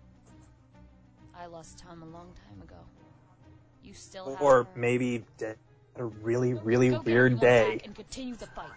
I 1.38 1.46
lost 1.46 1.78
Tom 1.78 2.02
a 2.02 2.06
long 2.06 2.32
time 2.48 2.60
ago. 2.62 2.76
You 3.82 3.94
still 3.94 4.30
have 4.30 4.42
or 4.42 4.64
her. 4.64 4.68
maybe 4.76 5.24
dead 5.38 5.56
a 5.96 6.04
really 6.04 6.54
really 6.54 6.90
Go 6.90 7.00
weird 7.00 7.40
day 7.40 7.80
and 7.84 7.94
continue 7.94 8.34
the 8.34 8.46
fight. 8.46 8.70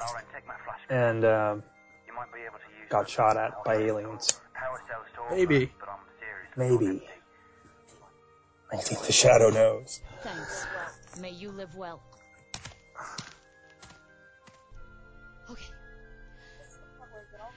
Lauren, 0.00 0.24
take 0.34 0.46
my 0.46 0.54
flash. 0.64 0.80
and 0.90 1.24
um, 1.24 1.62
You 2.06 2.14
might 2.14 2.32
be 2.32 2.40
able 2.40 2.58
to 2.58 2.80
use 2.80 2.88
got 2.90 3.08
shot 3.08 3.34
for 3.34 3.40
at 3.40 3.64
by 3.64 3.74
aliens. 3.76 4.40
power 4.54 4.80
cells 4.88 5.06
to 5.30 5.34
Maybe. 5.36 5.70
but 5.78 5.88
I'm 5.88 5.98
serious. 6.18 6.80
Maybe. 6.80 7.06
I 8.72 8.76
think 8.78 9.02
the 9.02 9.12
shadow 9.12 9.50
knows. 9.50 10.00
Thanks. 10.22 10.66
May 11.20 11.30
you 11.30 11.50
live 11.52 11.74
well. 11.76 12.00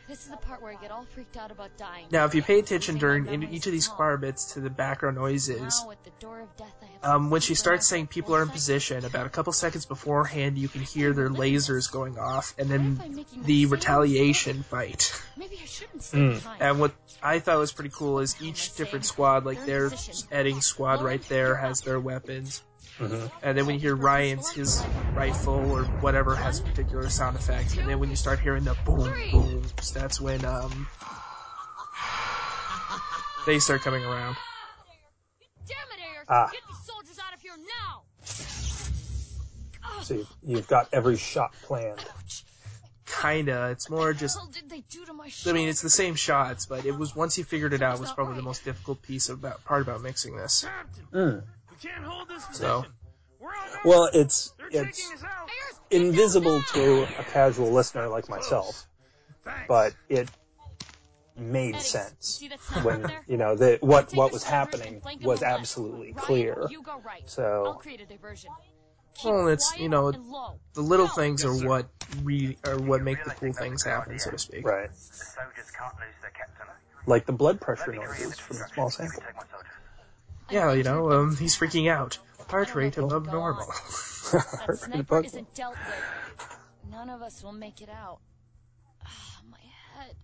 This 0.08 0.20
is 0.20 0.30
the 0.30 0.38
part 0.38 0.62
where 0.62 0.72
I 0.72 0.82
get 0.82 0.90
all 0.90 1.04
freaked 1.04 1.36
out 1.36 1.52
about 1.52 1.78
dying. 1.78 2.06
Now, 2.12 2.24
if 2.24 2.34
you 2.34 2.42
pay 2.42 2.60
attention 2.60 2.98
during 2.98 3.28
in 3.28 3.44
each 3.44 3.66
of 3.66 3.74
these 3.74 3.90
choir 3.90 4.16
bits 4.16 4.54
to 4.54 4.62
the 4.62 4.70
background 4.70 5.18
noises, 5.18 5.84
Now, 5.84 5.92
at 5.92 6.04
the 6.06 6.12
door 6.22 6.40
of 6.40 6.56
death, 6.56 6.74
I 6.82 6.86
have 6.86 7.16
um, 7.16 7.30
when 7.30 7.42
she 7.42 7.56
starts 7.56 7.86
saying 7.88 8.08
people 8.08 8.34
are 8.34 8.42
in 8.42 8.50
position, 8.50 9.04
about 9.04 9.26
a 9.26 9.30
couple 9.30 9.52
seconds 9.52 9.86
beforehand, 9.86 10.58
you 10.58 10.70
can 10.70 10.82
hear 10.82 11.12
their 11.12 11.30
lasers 11.30 11.92
going 11.92 12.18
off, 12.18 12.56
and 12.58 12.70
then 12.70 13.02
the 13.44 13.66
retaliation 13.66 14.64
fight. 14.64 15.12
Maybe 15.38 15.60
I 15.62 15.66
shouldn't 15.66 16.04
stay 16.04 16.18
Hmm. 16.18 16.34
behind. 16.36 16.62
And 16.62 16.80
what 16.80 16.96
I 17.22 17.40
thought 17.40 17.58
was 17.58 17.74
pretty 17.74 17.92
cool 17.94 18.20
is 18.20 18.42
each 18.42 18.76
different 18.76 19.06
squad, 19.06 19.46
like 19.46 19.66
their 19.66 19.92
Edding 20.32 20.62
squad 20.62 21.02
right 21.02 21.22
there, 21.28 21.56
has 21.56 21.82
their 21.82 22.00
weapons. 22.00 22.62
Mhm. 23.00 23.32
And 23.44 23.58
then 23.58 23.66
when 23.66 23.76
you 23.76 23.82
hear 23.82 23.96
Ryan's, 23.96 24.50
his 24.50 24.84
rifle 25.14 25.72
or 25.72 25.84
whatever 26.02 26.36
has 26.36 26.60
a 26.60 26.64
particular 26.64 27.10
sound 27.10 27.38
effect. 27.38 27.78
And 27.78 27.88
then 27.88 28.00
when 28.00 28.10
you 28.10 28.16
start 28.16 28.40
hearing 28.40 28.64
the 28.64 28.76
boom 28.86 29.14
booms, 29.32 29.92
that's 29.92 30.20
when 30.20 30.44
um 30.46 30.88
they 33.46 33.60
start 33.60 33.82
coming 33.82 34.04
around. 34.04 34.36
Damn 35.68 35.78
it, 35.78 36.04
Ayers! 36.16 36.26
Ah. 36.28 36.50
Get 36.52 36.62
these 36.68 36.86
soldiers 36.86 37.20
out 37.20 37.34
of 37.34 37.42
here 37.42 37.56
now! 37.58 38.04
So 40.04 40.14
you've, 40.16 40.28
you've 40.44 40.68
got 40.68 40.90
every 40.92 41.18
shot 41.18 41.54
planned. 41.64 42.04
Kinda. 43.22 43.70
It's 43.72 43.90
more 43.90 44.14
just. 44.14 44.40
What 44.40 44.52
did 44.52 44.70
they 44.70 44.84
do 44.90 45.06
to 45.06 45.14
my 45.14 45.30
I 45.46 45.52
mean, 45.52 45.70
it's 45.70 45.82
the 45.82 45.90
same 45.90 46.16
shots, 46.16 46.66
but 46.66 46.86
it 46.86 46.98
was 46.98 47.16
once 47.16 47.38
you 47.38 47.44
figured 47.44 47.74
it 47.74 47.82
out, 47.82 47.96
it 47.96 48.02
was 48.02 48.12
probably 48.12 48.36
the 48.36 48.42
most 48.42 48.66
difficult 48.66 49.02
piece 49.02 49.30
about 49.30 49.64
part 49.66 49.82
about 49.82 50.02
mixing 50.02 50.36
this. 50.36 50.66
Mm. 51.14 51.44
We 51.84 51.90
can't 51.90 52.04
hold 52.04 52.28
this 52.30 52.44
So. 52.52 52.86
Well, 53.86 54.10
it's 54.14 54.54
it's 54.72 55.14
invisible 55.92 56.62
to 56.74 57.08
a 57.20 57.24
casual 57.24 57.72
listener 57.72 58.08
like 58.08 58.30
myself, 58.30 58.88
but 59.68 59.94
it 60.10 60.28
made 61.38 61.80
sense 61.80 62.44
when 62.82 63.12
you 63.28 63.38
know 63.38 63.56
that 63.56 63.84
what 63.84 64.12
what 64.14 64.32
was 64.32 64.44
happening 64.44 65.02
was 65.22 65.44
absolutely 65.44 66.14
clear. 66.14 66.68
You 66.72 66.82
go 66.82 67.00
right. 67.06 67.24
I'll 67.24 67.28
So 67.28 67.74
create 67.74 68.02
a 68.02 68.06
diversion. 68.06 68.50
Well, 69.24 69.48
it's 69.48 69.78
you 69.78 69.90
know 69.90 70.12
the 70.74 70.82
little 70.82 71.08
things 71.08 71.46
are 71.46 71.54
what 71.54 71.88
re 72.24 72.58
are 72.64 72.80
what 72.80 73.04
make 73.04 73.24
the 73.24 73.32
cool 73.32 73.54
things 73.54 73.84
happen, 73.84 74.18
so 74.18 74.32
to 74.32 74.38
speak. 74.40 74.66
right, 74.66 74.90
like 77.06 77.26
the 77.28 77.34
blood 77.34 77.62
pressure 77.62 77.94
noises 77.94 78.40
from 78.40 78.58
a 78.58 78.68
small 78.68 78.90
sample. 78.90 79.24
Yeah, 80.50 80.74
you 80.74 80.84
know, 80.84 81.12
um, 81.12 81.36
he's 81.36 81.58
freaking 81.58 81.90
out. 81.92 82.18
Heart 82.50 82.76
rate 82.76 82.98
above 82.98 83.26
normal. 83.26 83.68
That 84.32 84.78
sniper 84.78 85.24
isn't 85.24 85.54
dealt. 85.54 85.78
None 86.92 87.10
of 87.10 87.22
us 87.22 87.42
will 87.42 87.54
make 87.54 87.82
it 87.82 87.88
out. 87.90 88.20
Ah, 89.06 89.40
my 89.50 89.58
head. 89.96 90.16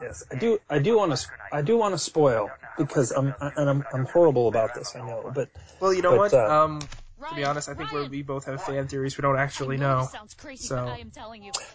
Yes, 0.00 0.24
I 0.32 0.36
do. 0.36 0.58
I 0.70 0.78
do 0.78 0.96
want 0.96 1.14
to. 1.16 1.28
I 1.52 1.60
do 1.60 1.76
want 1.76 1.92
to 1.92 1.98
spoil 1.98 2.50
because 2.78 3.10
I'm 3.10 3.34
and 3.40 3.68
I'm 3.68 3.84
I'm 3.92 4.04
horrible 4.06 4.48
about 4.48 4.74
this. 4.74 4.96
I 4.96 5.00
know, 5.00 5.30
but 5.34 5.50
Well, 5.80 5.92
you 5.92 6.00
know 6.00 6.12
but, 6.12 6.32
what? 6.32 6.34
uh, 6.34 6.64
um, 6.64 6.80
to 7.28 7.34
be 7.34 7.44
honest, 7.44 7.68
I 7.68 7.74
think 7.74 7.92
we're, 7.92 8.06
we 8.06 8.22
both 8.22 8.44
have 8.46 8.62
fan 8.62 8.88
theories 8.88 9.16
we 9.16 9.22
don't 9.22 9.38
actually 9.38 9.76
know. 9.76 10.08
So, 10.56 10.96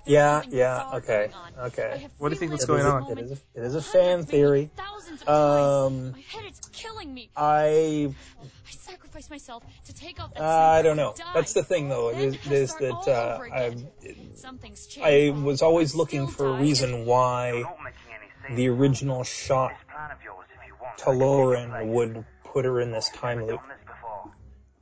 yeah, 0.05 0.41
yeah, 0.49 0.91
okay, 0.95 1.31
okay. 1.59 2.07
what 2.17 2.29
do 2.29 2.35
you 2.35 2.39
think 2.39 2.51
what's 2.51 2.65
going 2.65 2.85
on? 2.85 3.11
It 3.11 3.19
is 3.19 3.31
a, 3.31 3.37
it 3.55 3.63
is 3.63 3.75
a 3.75 3.81
fan 3.81 4.25
theory. 4.25 4.69
Um, 5.27 6.13
Head 6.27 6.45
is 6.51 6.59
killing 6.71 7.13
me. 7.13 7.29
I 7.35 8.13
I 8.67 8.71
sacrificed 8.71 9.29
myself 9.29 9.63
to 9.85 9.93
take 9.93 10.19
out 10.19 10.33
that 10.33 10.41
Uh, 10.41 10.45
I 10.45 10.81
don't 10.81 10.97
know. 10.97 11.15
That's 11.33 11.53
the 11.53 11.63
thing, 11.63 11.89
though. 11.89 12.09
Is, 12.09 12.35
is 12.49 12.75
that 12.75 13.07
uh, 13.07 13.39
I, 13.53 13.75
Something's. 14.35 14.97
I 15.01 15.29
was 15.29 15.61
always 15.61 15.95
looking 15.95 16.27
for 16.27 16.47
a 16.47 16.53
reason 16.59 17.05
why 17.05 17.63
the 18.49 18.69
original 18.69 19.23
shot 19.23 19.73
to 20.97 21.11
Lauren 21.11 21.91
would 21.93 22.25
put 22.43 22.65
her 22.65 22.79
in 22.79 22.91
this 22.91 23.09
time 23.09 23.45
loop, 23.45 23.61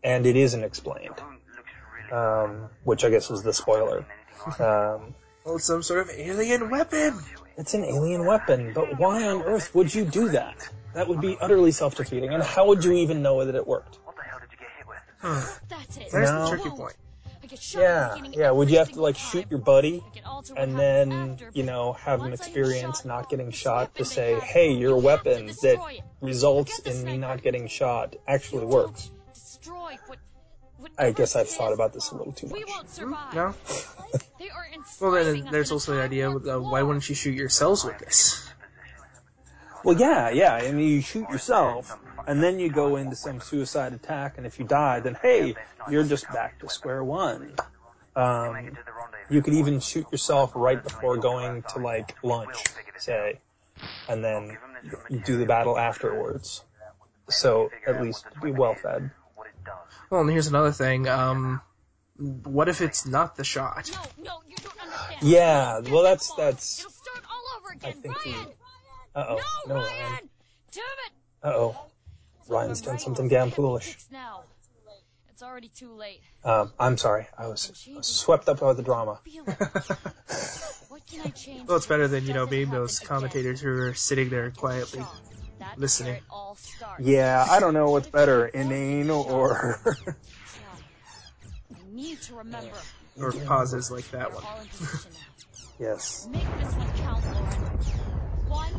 and 0.03 0.25
it 0.25 0.35
isn't 0.35 0.63
explained. 0.63 1.21
Um, 2.11 2.69
which 2.83 3.05
I 3.05 3.09
guess 3.09 3.29
was 3.29 3.41
the 3.43 3.53
spoiler. 3.53 4.05
Um, 4.59 5.15
well, 5.45 5.55
it's 5.55 5.65
some 5.65 5.81
sort 5.81 6.01
of 6.01 6.09
alien 6.09 6.69
weapon. 6.69 7.17
It's 7.57 7.73
an 7.73 7.85
alien 7.85 8.25
weapon, 8.25 8.73
but 8.73 8.97
why 8.97 9.23
on 9.23 9.41
earth 9.43 9.73
would 9.75 9.93
you 9.93 10.03
do 10.03 10.29
that? 10.29 10.69
That 10.93 11.07
would 11.07 11.21
be 11.21 11.37
utterly 11.39 11.71
self-defeating, 11.71 12.33
and 12.33 12.43
how 12.43 12.67
would 12.67 12.83
you 12.83 12.91
even 12.93 13.21
know 13.21 13.45
that 13.45 13.55
it 13.55 13.65
worked? 13.65 13.99
That's 15.21 15.97
it. 15.97 16.11
There's 16.11 16.31
No. 16.31 16.43
the 16.43 16.57
tricky 16.57 16.69
point. 16.75 16.95
I 17.43 17.47
get 17.47 17.59
shot 17.59 17.81
at 17.81 17.83
the 17.83 17.89
Yeah, 17.89 18.13
beginning 18.15 18.39
yeah. 18.39 18.51
Would 18.51 18.69
you 18.69 18.77
have 18.77 18.91
to 18.91 19.01
like 19.01 19.15
shoot 19.15 19.45
your 19.49 19.59
buddy 19.59 20.03
I 20.05 20.15
can 20.15 20.25
alter 20.25 20.53
what 20.53 20.63
and 20.63 20.77
then 20.77 21.37
you 21.53 21.63
know 21.63 21.93
have 21.93 22.21
an 22.21 22.29
once 22.31 22.41
I 22.41 22.49
get 22.49 22.57
experience 22.57 23.05
not 23.05 23.29
getting 23.29 23.51
shot 23.51 23.95
to 23.95 24.05
say, 24.05 24.39
hey, 24.39 24.73
your 24.73 24.97
weapon 24.97 25.47
that 25.47 26.03
results 26.21 26.79
in 26.79 27.03
me 27.05 27.17
not 27.17 27.41
getting 27.41 27.67
shot 27.67 28.15
actually 28.27 28.65
works? 28.65 29.11
Destroy 29.61 29.97
what 30.07 30.19
I 30.97 31.11
guess 31.11 31.35
I've 31.35 31.47
thought 31.47 31.73
about 31.73 31.93
this 31.93 32.09
a 32.09 32.15
little 32.15 32.33
too 32.33 32.47
much. 32.47 32.57
we 32.57 32.65
won't 32.65 32.89
survive. 32.89 33.35
No. 33.35 33.55
They 34.39 34.49
are 34.49 34.65
Well, 34.99 35.11
then 35.11 35.47
there's 35.51 35.71
also 35.71 35.95
the 35.95 36.01
idea 36.01 36.29
of 36.29 36.47
uh, 36.47 36.59
why 36.59 36.81
wouldn't 36.81 37.07
you 37.07 37.13
shoot 37.13 37.35
yourselves 37.35 37.85
with 37.85 37.99
this? 37.99 38.47
Well, 39.83 39.97
yeah, 39.97 40.29
yeah. 40.29 40.53
I 40.55 40.71
mean, 40.71 40.87
you 40.87 41.01
shoot 41.01 41.29
yourself, 41.29 41.97
and 42.27 42.41
then 42.41 42.59
you 42.59 42.69
go 42.69 42.95
into 42.95 43.15
some 43.15 43.41
suicide 43.41 43.93
attack, 43.93 44.37
and 44.37 44.45
if 44.45 44.59
you 44.59 44.65
die, 44.65 44.99
then 44.99 45.17
hey, 45.21 45.55
you're 45.89 46.03
just 46.03 46.27
back 46.31 46.59
to 46.59 46.69
square 46.69 47.03
one. 47.03 47.53
Um, 48.15 48.77
you 49.29 49.41
could 49.41 49.53
even 49.53 49.79
shoot 49.79 50.05
yourself 50.11 50.51
right 50.55 50.81
before 50.83 51.17
going 51.17 51.63
to 51.73 51.79
like 51.79 52.15
lunch, 52.23 52.63
say, 52.97 53.39
and 54.09 54.23
then 54.23 54.57
you 55.09 55.19
do 55.19 55.37
the 55.37 55.45
battle 55.45 55.77
afterwards. 55.77 56.63
So 57.29 57.69
at 57.87 58.01
least 58.01 58.25
be 58.41 58.51
well 58.51 58.73
fed. 58.75 59.11
Well, 60.11 60.21
and 60.21 60.29
here's 60.29 60.47
another 60.47 60.73
thing. 60.73 61.07
Um, 61.07 61.61
what 62.17 62.67
if 62.67 62.81
it's 62.81 63.05
not 63.07 63.37
the 63.37 63.45
shot? 63.45 63.89
No, 64.21 64.41
you 64.45 64.57
don't 64.57 64.81
understand. 64.81 65.23
Yeah, 65.23 65.79
well, 65.89 66.03
that's 66.03 66.35
that's. 66.35 66.79
It'll 66.79 66.91
start 66.91 67.23
all 67.31 67.57
over 67.57 67.69
I 67.71 67.75
again. 67.75 68.01
think 68.01 68.25
we. 68.25 68.33
Ryan! 68.33 68.47
Uh 69.15 69.25
oh, 69.29 69.41
no, 69.67 69.75
Ryan. 69.75 69.87
Ryan! 69.87 70.29
Damn 70.73 70.83
it! 70.83 71.11
Uh 71.41 71.53
oh, 71.55 71.85
Ryan's 72.49 72.81
done 72.81 72.99
something 72.99 73.29
damn 73.29 73.51
foolish. 73.51 73.97
Now. 74.11 74.43
It's 75.29 75.41
already 75.41 75.69
too 75.69 75.93
late. 75.93 76.21
Um, 76.43 76.71
I'm 76.79 76.97
sorry, 76.97 77.25
I 77.35 77.47
was, 77.47 77.87
I 77.91 77.97
was 77.97 78.05
swept 78.05 78.47
up 78.47 78.59
by 78.59 78.73
the 78.73 78.83
drama. 78.83 79.19
What 80.89 81.07
can 81.07 81.21
I 81.21 81.29
change? 81.29 81.67
Well, 81.67 81.77
it's 81.77 81.87
better 81.87 82.07
than 82.09 82.25
you 82.25 82.33
know 82.33 82.45
being 82.45 82.69
those 82.69 82.99
commentators 82.99 83.61
who 83.61 83.69
are 83.69 83.93
sitting 83.93 84.29
there 84.29 84.51
quietly 84.51 85.03
listening. 85.77 86.21
Yeah, 86.99 87.45
I 87.49 87.59
don't 87.59 87.73
know 87.73 87.89
what's 87.91 88.07
better, 88.07 88.47
inane 88.53 89.09
or. 89.09 89.79
I 91.71 91.77
need 91.91 92.21
to 92.23 92.35
remember. 92.35 92.77
Or 93.19 93.31
pauses 93.31 93.91
like 93.91 94.09
that 94.11 94.33
one. 94.33 94.43
All 94.43 94.59
in 94.61 94.67
position 94.67 95.11
now. 95.13 95.87
yes. 95.87 96.27
Make 96.31 96.47
this 96.57 96.75
one 96.75 96.87
count, 96.97 97.23
Lauren. 97.33 97.59
One, 98.47 98.73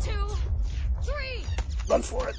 two, 0.00 0.28
three. 1.02 1.44
Run 1.88 2.02
for 2.02 2.28
it. 2.28 2.36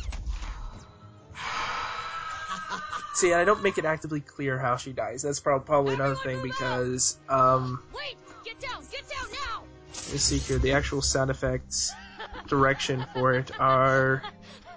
See, 3.13 3.33
I 3.33 3.45
don't 3.45 3.61
make 3.63 3.77
it 3.77 3.85
actively 3.85 4.19
clear 4.21 4.57
how 4.57 4.75
she 4.75 4.91
dies. 4.91 5.21
That's 5.21 5.39
probably 5.39 5.93
another 5.93 6.15
thing 6.15 6.41
because 6.41 7.17
um, 7.29 7.83
Wait! 7.95 8.15
Get 8.43 8.59
down! 8.59 8.83
Get 8.91 9.07
down 9.09 9.31
now! 9.31 9.63
let 9.95 10.11
me 10.11 10.17
see 10.17 10.37
here. 10.37 10.57
The 10.57 10.73
actual 10.73 11.01
sound 11.01 11.29
effects 11.29 11.93
direction 12.47 13.05
for 13.13 13.33
it 13.33 13.51
are 13.59 14.23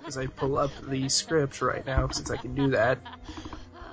as 0.06 0.16
I 0.16 0.26
pull 0.26 0.56
up 0.58 0.70
the 0.88 1.08
script 1.08 1.60
right 1.60 1.84
now 1.84 2.08
since 2.08 2.30
I 2.30 2.36
can 2.36 2.54
do 2.54 2.70
that. 2.70 2.98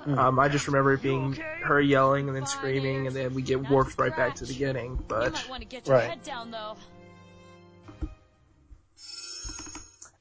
Um, 0.05 0.37
I 0.37 0.49
just 0.49 0.67
remember 0.67 0.93
it 0.93 1.01
being 1.01 1.33
her 1.63 1.79
yelling 1.79 2.27
and 2.27 2.35
then 2.35 2.45
screaming, 2.45 3.07
and 3.07 3.15
then 3.15 3.33
we 3.33 3.41
get 3.41 3.69
warped 3.69 3.97
right 3.97 4.15
back 4.15 4.35
to 4.35 4.45
the 4.45 4.53
beginning. 4.53 5.01
But 5.07 5.31
might 5.33 5.49
want 5.49 5.61
to 5.61 5.67
get 5.67 5.87
your 5.87 5.95
Right. 5.95 6.09
head 6.09 6.23
down, 6.23 6.51
though. 6.51 6.75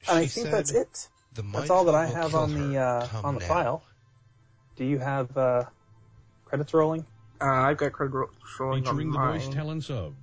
And 0.09 0.19
I 0.19 0.25
think 0.25 0.49
that's 0.51 0.71
it. 0.71 1.09
That's 1.33 1.69
all 1.69 1.85
that 1.85 1.95
I 1.95 2.05
have 2.05 2.35
on 2.35 2.53
the 2.53 2.77
uh, 2.77 3.07
on 3.23 3.35
the 3.35 3.39
now." 3.41 3.47
file. 3.47 3.83
Do 4.75 4.85
you 4.85 4.99
have 4.99 5.35
uh, 5.37 5.65
credits 6.45 6.73
rolling? 6.73 7.05
uh, 7.41 7.45
I've 7.45 7.77
got 7.77 7.91
credits 7.91 8.15
ro- 8.15 8.29
rolling 8.59 8.87
on 8.87 8.95
Featuring 8.95 9.11
the 9.11 9.19
voice 9.19 9.47
talents 9.49 9.89
of 9.89 10.15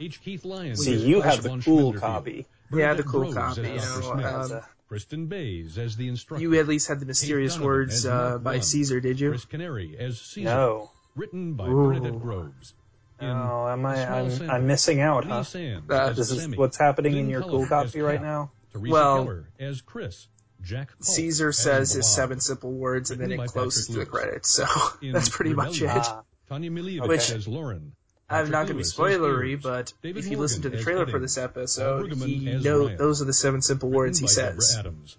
H. 0.00 0.20
Keith 0.22 0.44
Lyons. 0.44 0.84
See, 0.84 0.96
you 0.96 1.20
have 1.20 1.42
the 1.42 1.50
cool 1.64 1.92
Schlenderfield, 1.92 2.00
copy. 2.00 2.46
Yeah, 2.72 2.94
the 2.94 3.02
cool 3.02 3.32
Groves 3.32 3.34
copy. 3.34 3.62
You 3.68 3.76
know, 3.76 4.52
um, 4.56 4.60
Kristen 4.88 5.26
Bays 5.26 5.78
as 5.78 5.96
the 5.96 6.08
instructor. 6.08 6.42
you 6.42 6.58
at 6.58 6.68
least 6.68 6.88
had 6.88 7.00
the 7.00 7.06
mysterious 7.06 7.58
words 7.58 8.04
uh, 8.06 8.38
by 8.38 8.52
Lund. 8.52 8.64
Caesar, 8.64 9.00
did 9.00 9.18
you? 9.20 9.30
Chris 9.30 9.44
Canary 9.44 9.96
as 9.98 10.20
Caesar. 10.20 10.44
No. 10.48 10.90
Written 11.16 11.54
by 11.54 11.68
Ooh. 11.68 11.88
Bernadette 11.88 12.20
Groves. 12.20 12.74
In 13.20 13.28
Oh, 13.28 13.68
am 13.68 13.86
I? 13.86 13.94
A 13.96 14.30
Small 14.30 14.50
I'm, 14.50 14.56
I'm 14.56 14.66
missing 14.66 15.00
out, 15.00 15.24
huh? 15.24 15.44
Uh, 15.88 16.12
This 16.12 16.30
is 16.30 16.42
Semi, 16.42 16.56
what's 16.56 16.76
happening 16.76 17.16
in 17.16 17.28
your 17.28 17.40
Cullen 17.42 17.56
cool 17.58 17.66
copy 17.66 18.00
right 18.00 18.20
now. 18.20 18.50
Teresa 18.72 18.92
Well- 18.92 19.24
Keller 19.24 19.48
as 19.58 19.80
Chris. 19.80 20.26
Jack 20.62 20.88
Culp 20.88 21.02
Caesar 21.04 21.52
says 21.52 21.92
his 21.92 22.06
seven 22.08 22.40
simple 22.40 22.72
words, 22.72 23.10
and 23.10 23.20
then 23.20 23.30
it 23.32 23.46
closes 23.48 23.86
to 23.88 23.92
the 23.98 24.06
credits. 24.06 24.48
So 24.48 24.64
that's 25.02 25.28
pretty 25.28 25.52
much 25.54 25.80
it. 25.80 25.82
Rebellion, 25.82 26.04
Ah, 26.06 26.22
Tanya 26.48 26.70
Milievich 26.70 27.06
Which- 27.08 27.30
as 27.30 27.46
Lauren. 27.46 27.92
I'm 28.30 28.50
not 28.50 28.66
going 28.66 28.68
to 28.68 28.74
be 28.74 28.82
spoilery, 28.82 29.60
but 29.60 29.92
David 30.02 30.24
if 30.24 30.30
you 30.30 30.38
listen 30.38 30.62
to 30.62 30.70
the 30.70 30.82
trailer 30.82 31.06
for 31.06 31.18
this 31.18 31.36
episode, 31.38 32.08
Bergman 32.08 32.28
you 32.30 32.50
as 32.52 32.64
know 32.64 32.88
those 32.96 33.20
are 33.20 33.26
the 33.26 33.32
seven 33.34 33.60
simple 33.62 33.90
words 33.90 34.18
he 34.18 34.26
says. 34.26 34.68
Deborah 34.74 34.80
Adams. 34.80 35.16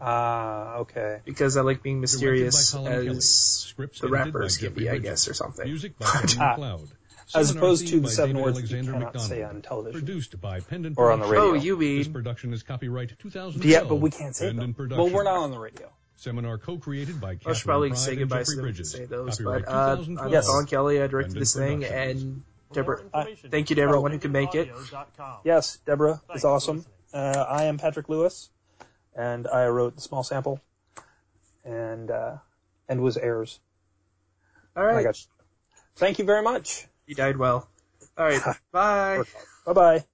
Ah, 0.00 0.76
okay. 0.78 1.20
Because 1.24 1.56
I 1.56 1.60
like 1.60 1.82
being 1.82 2.00
mysterious 2.00 2.72
Directed 2.72 2.84
by 2.84 2.90
Colin 2.90 3.04
Kelly. 3.06 3.16
as 3.18 3.74
the 3.76 3.82
edited 3.82 4.00
by 4.00 4.08
rapper 4.08 4.26
Jeffrey 4.42 4.48
Skippy, 4.50 4.90
I 4.90 4.98
guess, 4.98 5.28
or 5.28 5.34
something. 5.34 5.66
Music 5.66 5.98
by 5.98 6.06
Kevin. 6.06 6.38
MacLeod. 6.38 6.88
As 7.32 7.50
opposed 7.54 7.86
to 7.88 8.00
the 8.00 8.08
seven 8.08 8.38
words 8.38 8.56
you 8.58 8.62
Alexander 8.76 8.92
cannot 8.92 9.04
McDonald. 9.14 9.30
say 9.30 9.42
on 9.44 9.62
television. 9.62 10.00
Produced 10.00 10.40
by 10.40 10.60
Pendant 10.60 10.98
Or 10.98 11.12
on 11.12 11.20
the 11.20 11.26
radio. 11.26 11.50
Oh, 11.50 11.54
you 11.54 11.76
mean- 11.76 11.98
This 11.98 12.08
production 12.08 12.52
is 12.52 12.62
copyright 12.64 13.16
2012. 13.20 13.64
Yeah, 13.64 13.84
but 13.88 13.96
we 13.96 14.10
can't 14.10 14.34
say 14.34 14.46
Pendant 14.48 14.76
them. 14.76 14.88
Well, 14.98 15.10
we're 15.10 15.22
not 15.22 15.36
on 15.36 15.50
the 15.52 15.58
radio. 15.58 15.88
Seminar 16.20 16.58
co-created 16.58 17.18
by 17.18 17.30
I 17.30 17.32
should 17.32 17.40
Catherine 17.42 17.64
probably 17.64 17.88
Pride 17.90 17.98
say 17.98 18.10
and 18.12 18.18
goodbye 18.20 18.42
to 18.44 18.50
them 18.50 18.60
Bridges. 18.60 18.90
say 18.90 19.04
those, 19.06 19.38
Copyright 19.38 19.64
but 19.64 19.72
uh, 19.72 19.96
2012. 19.96 20.26
I'm 20.26 20.32
Yes. 20.32 20.46
Colin 20.46 20.66
Kelly. 20.66 21.02
I 21.02 21.06
directed 21.06 21.28
Pendant 21.32 21.40
this 21.40 21.54
thing, 21.54 21.84
and 21.84 22.42
Deborah, 22.74 23.02
uh, 23.14 23.24
thank 23.50 23.70
you 23.70 23.76
to 23.76 23.82
everyone 23.82 24.12
who 24.12 24.18
could 24.18 24.30
make 24.30 24.54
it. 24.54 24.70
Yes, 25.44 25.78
Deborah 25.86 26.20
is 26.34 26.44
awesome. 26.44 26.84
Uh, 27.12 27.44
I 27.48 27.64
am 27.64 27.78
Patrick 27.78 28.08
Lewis, 28.10 28.50
and 29.16 29.48
I 29.48 29.66
wrote 29.68 29.96
the 29.96 30.02
small 30.02 30.22
sample, 30.22 30.60
and 31.64 32.10
uh, 32.10 32.36
and 32.86 33.00
was 33.00 33.16
Ayers. 33.16 33.58
All 34.76 34.84
right. 34.84 34.92
Oh 34.92 34.96
my 34.96 35.02
gosh. 35.02 35.26
Thank 35.96 36.18
you 36.18 36.26
very 36.26 36.42
much. 36.42 36.86
you 37.06 37.14
died 37.14 37.38
well. 37.38 37.66
All 38.18 38.26
right, 38.26 38.42
bye. 38.72 39.22
Bye 39.64 39.72
bye. 39.72 40.04